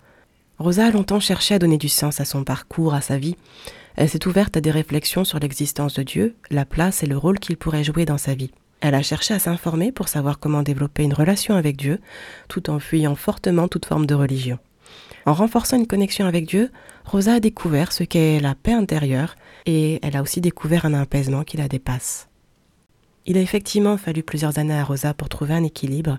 Rosa 0.59 0.87
a 0.87 0.91
longtemps 0.91 1.21
cherché 1.21 1.55
à 1.55 1.59
donner 1.59 1.79
du 1.79 1.91
sens 1.91 2.21
à 2.21 2.25
son 2.25 2.43
parcours, 2.43 2.95
à 2.95 3.03
sa 3.03 3.19
vie. 3.19 3.37
Elle 3.97 4.09
s'est 4.09 4.27
ouverte 4.27 4.57
à 4.57 4.63
des 4.63 4.71
réflexions 4.71 5.25
sur 5.25 5.39
l'existence 5.39 5.95
de 5.95 6.05
Dieu, 6.05 6.37
la 6.51 6.65
place 6.65 7.03
et 7.03 7.07
le 7.07 7.19
rôle 7.19 7.39
qu'il 7.39 7.59
pourrait 7.59 7.85
jouer 7.85 8.07
dans 8.07 8.19
sa 8.19 8.35
vie. 8.35 8.51
Elle 8.83 8.97
a 8.97 9.03
cherché 9.03 9.33
à 9.33 9.39
s'informer 9.39 9.93
pour 9.93 10.09
savoir 10.09 10.41
comment 10.41 10.65
développer 10.65 11.05
une 11.05 11.15
relation 11.15 11.55
avec 11.55 11.77
Dieu, 11.77 12.01
tout 12.49 12.69
en 12.69 12.81
fuyant 12.81 13.15
fortement 13.15 13.69
toute 13.69 13.87
forme 13.87 14.07
de 14.07 14.15
religion. 14.15 14.59
En 15.25 15.35
renforçant 15.35 15.77
une 15.77 15.87
connexion 15.87 16.27
avec 16.27 16.47
Dieu, 16.47 16.73
Rosa 17.05 17.35
a 17.35 17.41
découvert 17.41 17.93
ce 17.93 18.03
qu'est 18.03 18.41
la 18.41 18.57
paix 18.57 18.73
intérieure 18.73 19.37
et 19.67 20.01
elle 20.03 20.17
a 20.17 20.23
aussi 20.23 20.41
découvert 20.41 20.85
un 20.85 20.95
apaisement 20.95 21.45
qui 21.45 21.57
la 21.57 21.69
dépasse. 21.69 22.29
Il 23.25 23.39
a 23.39 23.41
effectivement 23.41 23.97
fallu 23.97 24.25
plusieurs 24.25 24.59
années 24.59 24.75
à 24.75 24.83
Rosa 24.83 25.15
pour 25.15 25.29
trouver 25.29 25.55
un 25.55 25.63
équilibre. 25.63 26.19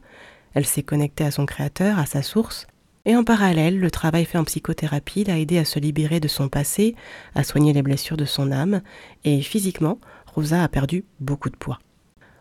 Elle 0.54 0.66
s'est 0.66 0.84
connectée 0.84 1.26
à 1.26 1.32
son 1.32 1.46
créateur, 1.46 2.00
à 2.00 2.06
sa 2.06 2.22
source, 2.22 2.66
et 3.04 3.18
en 3.18 3.26
parallèle, 3.26 3.78
le 3.78 3.92
travail 3.92 4.24
fait 4.24 4.38
en 4.38 4.46
psychothérapie 4.46 5.26
l'a 5.26 5.38
aidé 5.38 5.58
à 5.58 5.66
se 5.66 5.80
libérer 5.80 6.22
de 6.22 6.30
son 6.30 6.48
passé, 6.48 6.96
à 7.36 7.44
soigner 7.44 7.74
les 7.74 7.82
blessures 7.82 8.16
de 8.16 8.24
son 8.24 8.54
âme, 8.54 8.82
et 9.26 9.42
physiquement, 9.42 10.00
Rosa 10.34 10.64
a 10.64 10.70
perdu 10.70 11.04
beaucoup 11.20 11.50
de 11.50 11.58
poids. 11.58 11.80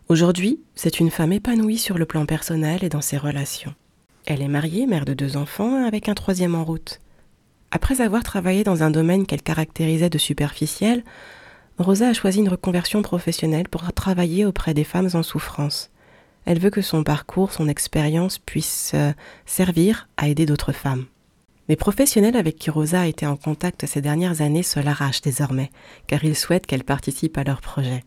Aujourd'hui, 0.09 0.59
c'est 0.75 0.99
une 0.99 1.09
femme 1.09 1.31
épanouie 1.31 1.77
sur 1.77 1.97
le 1.97 2.05
plan 2.05 2.25
personnel 2.25 2.83
et 2.83 2.89
dans 2.89 3.01
ses 3.01 3.17
relations. 3.17 3.73
Elle 4.25 4.41
est 4.41 4.49
mariée, 4.49 4.85
mère 4.85 5.05
de 5.05 5.13
deux 5.13 5.37
enfants, 5.37 5.85
avec 5.85 6.09
un 6.09 6.13
troisième 6.13 6.55
en 6.55 6.65
route. 6.65 6.99
Après 7.71 8.01
avoir 8.01 8.21
travaillé 8.21 8.63
dans 8.63 8.83
un 8.83 8.91
domaine 8.91 9.25
qu'elle 9.25 9.41
caractérisait 9.41 10.09
de 10.09 10.17
superficiel, 10.17 11.03
Rosa 11.77 12.09
a 12.09 12.13
choisi 12.13 12.39
une 12.39 12.49
reconversion 12.49 13.01
professionnelle 13.01 13.69
pour 13.69 13.91
travailler 13.93 14.45
auprès 14.45 14.73
des 14.73 14.83
femmes 14.83 15.09
en 15.13 15.23
souffrance. 15.23 15.89
Elle 16.45 16.59
veut 16.59 16.69
que 16.69 16.81
son 16.81 17.03
parcours, 17.03 17.53
son 17.53 17.69
expérience 17.69 18.37
puisse 18.37 18.91
euh, 18.93 19.13
servir 19.45 20.09
à 20.17 20.27
aider 20.27 20.45
d'autres 20.45 20.73
femmes. 20.73 21.05
Les 21.69 21.77
professionnels 21.77 22.35
avec 22.35 22.57
qui 22.57 22.69
Rosa 22.69 23.01
a 23.01 23.07
été 23.07 23.25
en 23.25 23.37
contact 23.37 23.85
ces 23.85 24.01
dernières 24.01 24.41
années 24.41 24.63
se 24.63 24.81
l'arrachent 24.81 25.21
désormais, 25.21 25.71
car 26.07 26.23
ils 26.25 26.35
souhaitent 26.35 26.67
qu'elle 26.67 26.83
participe 26.83 27.37
à 27.37 27.45
leur 27.45 27.61
projet. 27.61 28.03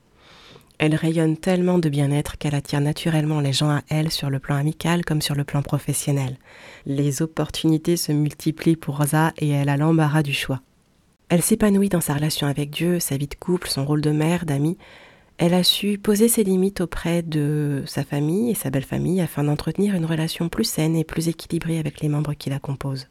Elle 0.79 0.95
rayonne 0.95 1.37
tellement 1.37 1.79
de 1.79 1.89
bien-être 1.89 2.37
qu'elle 2.37 2.55
attire 2.55 2.81
naturellement 2.81 3.41
les 3.41 3.53
gens 3.53 3.71
à 3.71 3.83
elle 3.89 4.11
sur 4.11 4.31
le 4.31 4.39
plan 4.39 4.57
amical 4.57 5.05
comme 5.05 5.23
sur 5.23 5.35
le 5.35 5.45
plan 5.45 5.63
professionnel. 5.63 6.37
Les 6.85 7.23
opportunités 7.23 7.97
se 7.97 8.13
multiplient 8.13 8.77
pour 8.77 8.99
Rosa 8.99 9.33
et 9.39 9.49
elle 9.49 9.69
a 9.69 9.77
l'embarras 9.77 10.23
du 10.23 10.35
choix. 10.35 10.61
Elle 11.29 11.43
s'épanouit 11.43 11.89
dans 11.89 12.01
sa 12.01 12.15
relation 12.15 12.47
avec 12.47 12.71
Dieu, 12.71 13.01
sa 13.01 13.17
vie 13.17 13.27
de 13.27 13.35
couple, 13.35 13.69
son 13.69 13.85
rôle 13.85 14.01
de 14.01 14.11
mère, 14.11 14.45
d'amie, 14.45 14.77
elle 15.39 15.53
a 15.53 15.63
su 15.63 15.99
poser 15.99 16.29
ses 16.29 16.45
limites 16.45 16.81
auprès 16.81 17.23
de 17.23 17.83
sa 17.87 18.05
famille 18.05 18.51
et 18.51 18.55
sa 18.55 18.71
belle-famille 18.71 19.21
afin 19.21 19.45
d'entretenir 19.45 19.95
une 19.95 20.07
relation 20.07 20.49
plus 20.49 20.65
saine 20.65 20.97
et 20.97 21.05
plus 21.05 21.29
équilibrée 21.29 21.79
avec 21.79 22.01
les 22.01 22.09
membres 22.09 22.33
qui 22.33 22.49
la 22.49 22.59
composent. 22.59 23.09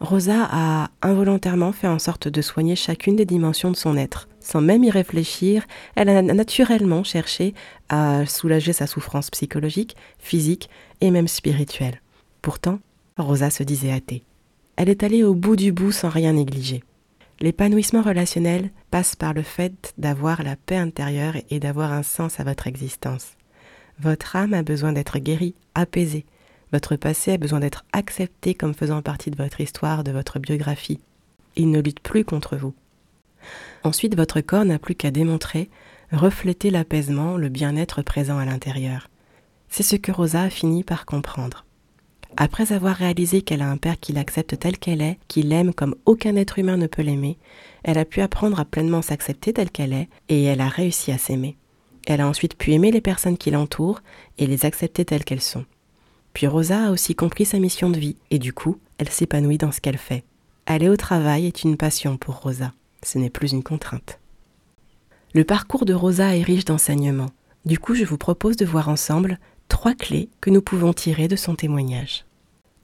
Rosa 0.00 0.46
a 0.50 0.90
involontairement 1.00 1.72
fait 1.72 1.88
en 1.88 1.98
sorte 1.98 2.28
de 2.28 2.42
soigner 2.42 2.76
chacune 2.76 3.16
des 3.16 3.24
dimensions 3.24 3.70
de 3.70 3.76
son 3.76 3.96
être. 3.96 4.28
Sans 4.40 4.60
même 4.60 4.84
y 4.84 4.90
réfléchir, 4.90 5.66
elle 5.94 6.10
a 6.10 6.22
naturellement 6.22 7.02
cherché 7.02 7.54
à 7.88 8.26
soulager 8.26 8.72
sa 8.74 8.86
souffrance 8.86 9.30
psychologique, 9.30 9.96
physique 10.18 10.68
et 11.00 11.10
même 11.10 11.28
spirituelle. 11.28 12.02
Pourtant, 12.42 12.78
Rosa 13.16 13.48
se 13.48 13.62
disait 13.62 13.92
athée. 13.92 14.22
Elle 14.76 14.90
est 14.90 15.02
allée 15.02 15.24
au 15.24 15.34
bout 15.34 15.56
du 15.56 15.72
bout 15.72 15.92
sans 15.92 16.10
rien 16.10 16.34
négliger. 16.34 16.84
L'épanouissement 17.40 18.02
relationnel 18.02 18.70
passe 18.90 19.16
par 19.16 19.32
le 19.32 19.42
fait 19.42 19.94
d'avoir 19.96 20.42
la 20.42 20.56
paix 20.56 20.76
intérieure 20.76 21.34
et 21.50 21.58
d'avoir 21.58 21.92
un 21.92 22.02
sens 22.02 22.38
à 22.38 22.44
votre 22.44 22.66
existence. 22.66 23.32
Votre 23.98 24.36
âme 24.36 24.52
a 24.52 24.62
besoin 24.62 24.92
d'être 24.92 25.18
guérie, 25.18 25.54
apaisée. 25.74 26.26
Votre 26.72 26.96
passé 26.96 27.32
a 27.32 27.36
besoin 27.38 27.60
d'être 27.60 27.84
accepté 27.92 28.54
comme 28.54 28.74
faisant 28.74 29.02
partie 29.02 29.30
de 29.30 29.36
votre 29.36 29.60
histoire, 29.60 30.04
de 30.04 30.10
votre 30.10 30.38
biographie. 30.38 31.00
Il 31.54 31.70
ne 31.70 31.80
lutte 31.80 32.00
plus 32.00 32.24
contre 32.24 32.56
vous. 32.56 32.74
Ensuite, 33.84 34.16
votre 34.16 34.40
corps 34.40 34.64
n'a 34.64 34.78
plus 34.78 34.94
qu'à 34.94 35.10
démontrer, 35.10 35.70
refléter 36.12 36.70
l'apaisement, 36.70 37.36
le 37.36 37.48
bien-être 37.48 38.02
présent 38.02 38.38
à 38.38 38.44
l'intérieur. 38.44 39.08
C'est 39.68 39.82
ce 39.82 39.96
que 39.96 40.12
Rosa 40.12 40.42
a 40.42 40.50
fini 40.50 40.84
par 40.84 41.06
comprendre. 41.06 41.64
Après 42.36 42.72
avoir 42.72 42.96
réalisé 42.96 43.40
qu'elle 43.40 43.62
a 43.62 43.70
un 43.70 43.78
père 43.78 43.98
qui 43.98 44.12
l'accepte 44.12 44.58
telle 44.58 44.78
qu'elle 44.78 45.00
est, 45.00 45.18
qui 45.28 45.42
l'aime 45.42 45.72
comme 45.72 45.94
aucun 46.04 46.36
être 46.36 46.58
humain 46.58 46.76
ne 46.76 46.86
peut 46.86 47.02
l'aimer, 47.02 47.38
elle 47.82 47.98
a 47.98 48.04
pu 48.04 48.20
apprendre 48.20 48.60
à 48.60 48.64
pleinement 48.64 49.00
s'accepter 49.00 49.52
telle 49.52 49.70
qu'elle 49.70 49.92
est, 49.92 50.08
et 50.28 50.44
elle 50.44 50.60
a 50.60 50.68
réussi 50.68 51.12
à 51.12 51.18
s'aimer. 51.18 51.56
Elle 52.06 52.20
a 52.20 52.28
ensuite 52.28 52.56
pu 52.56 52.72
aimer 52.72 52.90
les 52.90 53.00
personnes 53.00 53.38
qui 53.38 53.50
l'entourent 53.50 54.02
et 54.38 54.46
les 54.46 54.66
accepter 54.66 55.04
telles 55.04 55.24
qu'elles 55.24 55.40
sont. 55.40 55.64
Puis 56.36 56.46
Rosa 56.46 56.88
a 56.88 56.90
aussi 56.90 57.14
compris 57.14 57.46
sa 57.46 57.58
mission 57.58 57.88
de 57.88 57.98
vie, 57.98 58.16
et 58.30 58.38
du 58.38 58.52
coup, 58.52 58.76
elle 58.98 59.08
s'épanouit 59.08 59.56
dans 59.56 59.72
ce 59.72 59.80
qu'elle 59.80 59.96
fait. 59.96 60.22
Aller 60.66 60.90
au 60.90 60.96
travail 60.98 61.46
est 61.46 61.62
une 61.62 61.78
passion 61.78 62.18
pour 62.18 62.42
Rosa, 62.42 62.74
ce 63.02 63.16
n'est 63.16 63.30
plus 63.30 63.52
une 63.52 63.62
contrainte. 63.62 64.20
Le 65.32 65.44
parcours 65.44 65.86
de 65.86 65.94
Rosa 65.94 66.36
est 66.36 66.42
riche 66.42 66.66
d'enseignements. 66.66 67.30
Du 67.64 67.78
coup, 67.78 67.94
je 67.94 68.04
vous 68.04 68.18
propose 68.18 68.58
de 68.58 68.66
voir 68.66 68.90
ensemble 68.90 69.38
trois 69.68 69.94
clés 69.94 70.28
que 70.42 70.50
nous 70.50 70.60
pouvons 70.60 70.92
tirer 70.92 71.26
de 71.26 71.36
son 71.36 71.54
témoignage. 71.54 72.26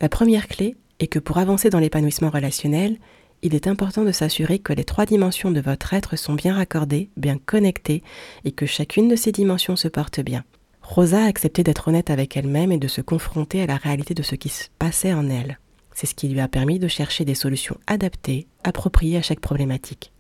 La 0.01 0.09
première 0.09 0.49
clé 0.49 0.75
est 0.99 1.09
que 1.09 1.19
pour 1.19 1.37
avancer 1.37 1.69
dans 1.69 1.79
l'épanouissement 1.79 2.31
relationnel, 2.31 2.97
il 3.43 3.55
est 3.55 3.67
important 3.67 4.03
de 4.03 4.13
s'assurer 4.13 4.61
que 4.61 4.73
les 4.73 4.85
trois 4.85 5.05
dimensions 5.05 5.51
de 5.51 5.61
votre 5.61 5.93
être 5.93 6.17
sont 6.17 6.33
bien 6.33 6.55
raccordées, 6.55 7.11
bien 7.19 7.37
connectées, 7.37 8.03
et 8.47 8.53
que 8.53 8.65
chacune 8.65 9.09
de 9.09 9.17
ces 9.17 9.31
dimensions 9.31 9.77
se 9.77 9.89
porte 9.89 10.21
bien. 10.21 10.43
Rosa 10.93 11.25
a 11.25 11.27
accepté 11.27 11.63
d'être 11.63 11.89
honnête 11.89 12.11
avec 12.11 12.37
elle-même 12.37 12.71
et 12.71 12.77
de 12.77 12.87
se 12.87 13.01
confronter 13.01 13.63
à 13.63 13.67
la 13.67 13.77
réalité 13.77 14.13
de 14.13 14.23
ce 14.23 14.35
qui 14.35 14.51
se 14.51 14.65
passait 14.79 15.15
en 15.15 15.31
elle. 15.31 15.59
C'est 15.95 16.07
ce 16.07 16.15
qui 16.15 16.29
lui 16.29 16.39
a 16.39 16.49
permis 16.49 16.79
de 16.79 16.87
chercher 16.87 17.25
des 17.25 17.35
solutions 17.35 17.79
adaptées, 17.87 18.47
appropriées 18.63 19.17
à 19.17 19.23
chaque 19.23 19.41
problématique. 19.41 20.13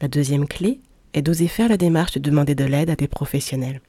La 0.00 0.08
deuxième 0.08 0.48
clé 0.48 0.80
est 1.12 1.22
d'oser 1.22 1.46
faire 1.46 1.68
la 1.68 1.76
démarche 1.76 2.14
de 2.14 2.18
demander 2.18 2.56
de 2.56 2.64
l'aide 2.64 2.90
à 2.90 2.96
des 2.96 3.06
professionnels. 3.06 3.80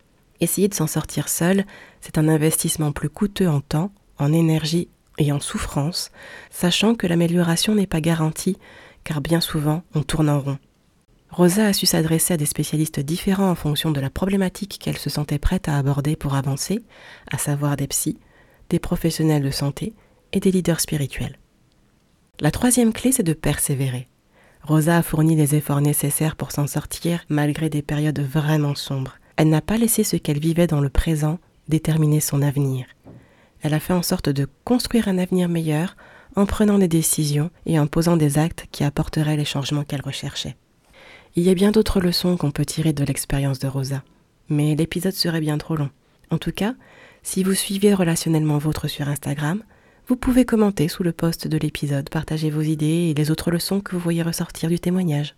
Essayer 0.42 0.68
de 0.68 0.76
s'en 0.76 0.86
sortir 0.86 1.28
seul, 1.28 1.66
c'est 2.02 2.20
un 2.20 2.28
investissement 2.28 2.92
plus 2.92 3.10
coûteux 3.10 3.50
en 3.50 3.62
temps, 3.62 3.92
en 4.20 4.32
énergie 4.32 4.90
et 5.18 5.32
en 5.32 5.40
souffrance, 5.40 6.12
sachant 6.52 6.94
que 6.94 7.08
l'amélioration 7.08 7.74
n'est 7.74 7.88
pas 7.88 8.00
garantie, 8.00 8.60
car 9.04 9.22
bien 9.22 9.42
souvent 9.42 9.82
on 9.96 10.04
tourne 10.04 10.30
en 10.30 10.40
rond. 10.40 10.60
Rosa 11.36 11.68
a 11.68 11.74
su 11.74 11.86
s'adresser 11.86 12.36
à 12.36 12.38
des 12.38 12.46
spécialistes 12.46 13.02
différents 13.02 13.50
en 13.50 13.56
fonction 13.56 13.92
de 13.92 14.00
la 14.00 14.10
problématique 14.10 14.80
qu'elle 14.80 14.98
se 14.98 15.10
sentait 15.10 15.38
prête 15.38 15.68
à 15.68 15.78
aborder 15.78 16.16
pour 16.16 16.34
avancer, 16.34 16.82
à 17.30 17.38
savoir 17.38 17.76
des 17.76 17.88
psys, 17.88 18.18
des 18.70 18.80
professionnels 18.80 19.44
de 19.44 19.52
santé 19.52 19.94
et 20.32 20.40
des 20.40 20.50
leaders 20.50 20.80
spirituels. 20.80 21.38
La 22.40 22.52
troisième 22.52 22.94
clé, 22.94 23.12
c'est 23.12 23.22
de 23.22 23.34
persévérer. 23.34 24.08
Rosa 24.64 24.96
a 24.96 25.04
fourni 25.04 25.36
les 25.36 25.56
efforts 25.56 25.82
nécessaires 25.82 26.38
pour 26.38 26.54
s'en 26.54 26.68
sortir 26.68 27.26
malgré 27.28 27.70
des 27.70 27.82
périodes 27.82 28.22
vraiment 28.22 28.74
sombres. 28.74 29.18
Elle 29.36 29.50
n'a 29.50 29.60
pas 29.60 29.76
laissé 29.76 30.06
ce 30.06 30.16
qu'elle 30.16 30.40
vivait 30.40 30.68
dans 30.68 30.80
le 30.80 30.90
présent 30.90 31.40
déterminer 31.68 32.22
son 32.22 32.42
avenir. 32.44 32.86
Elle 33.62 33.74
a 33.74 33.82
fait 33.82 33.92
en 33.92 34.04
sorte 34.04 34.30
de 34.30 34.48
construire 34.64 35.10
un 35.10 35.18
avenir 35.18 35.50
meilleur 35.50 35.98
en 36.38 36.46
prenant 36.46 36.80
des 36.80 36.88
décisions 36.88 37.52
et 37.66 37.78
en 37.78 37.88
posant 37.88 38.16
des 38.16 38.38
actes 38.38 38.68
qui 38.72 38.86
apporteraient 38.86 39.36
les 39.36 39.44
changements 39.44 39.84
qu'elle 39.84 40.02
recherchait. 40.02 40.56
Il 41.38 41.44
y 41.44 41.50
a 41.50 41.54
bien 41.54 41.72
d'autres 41.72 42.00
leçons 42.00 42.38
qu'on 42.38 42.52
peut 42.52 42.64
tirer 42.64 42.94
de 42.94 43.04
l'expérience 43.04 43.60
de 43.60 43.68
Rosa, 43.68 44.04
mais 44.48 44.74
l'épisode 44.76 45.12
serait 45.12 45.42
bien 45.42 45.58
trop 45.58 45.76
long. 45.76 45.90
En 46.32 46.38
tout 46.38 46.54
cas, 46.54 46.76
si 47.24 47.44
vous 47.44 47.54
suivez 47.54 47.94
relationnellement 47.94 48.58
vôtre 48.58 48.88
sur 48.88 49.10
Instagram, 49.10 49.62
vous 50.08 50.16
pouvez 50.16 50.46
commenter 50.46 50.88
sous 50.88 51.04
le 51.04 51.12
post 51.12 51.50
de 51.50 51.58
l'épisode, 51.58 52.10
partager 52.10 52.50
vos 52.50 52.62
idées 52.62 53.10
et 53.10 53.14
les 53.14 53.32
autres 53.32 53.52
leçons 53.52 53.82
que 53.82 53.94
vous 53.94 54.00
voyez 54.00 54.22
ressortir 54.22 54.70
du 54.70 54.80
témoignage. 54.80 55.36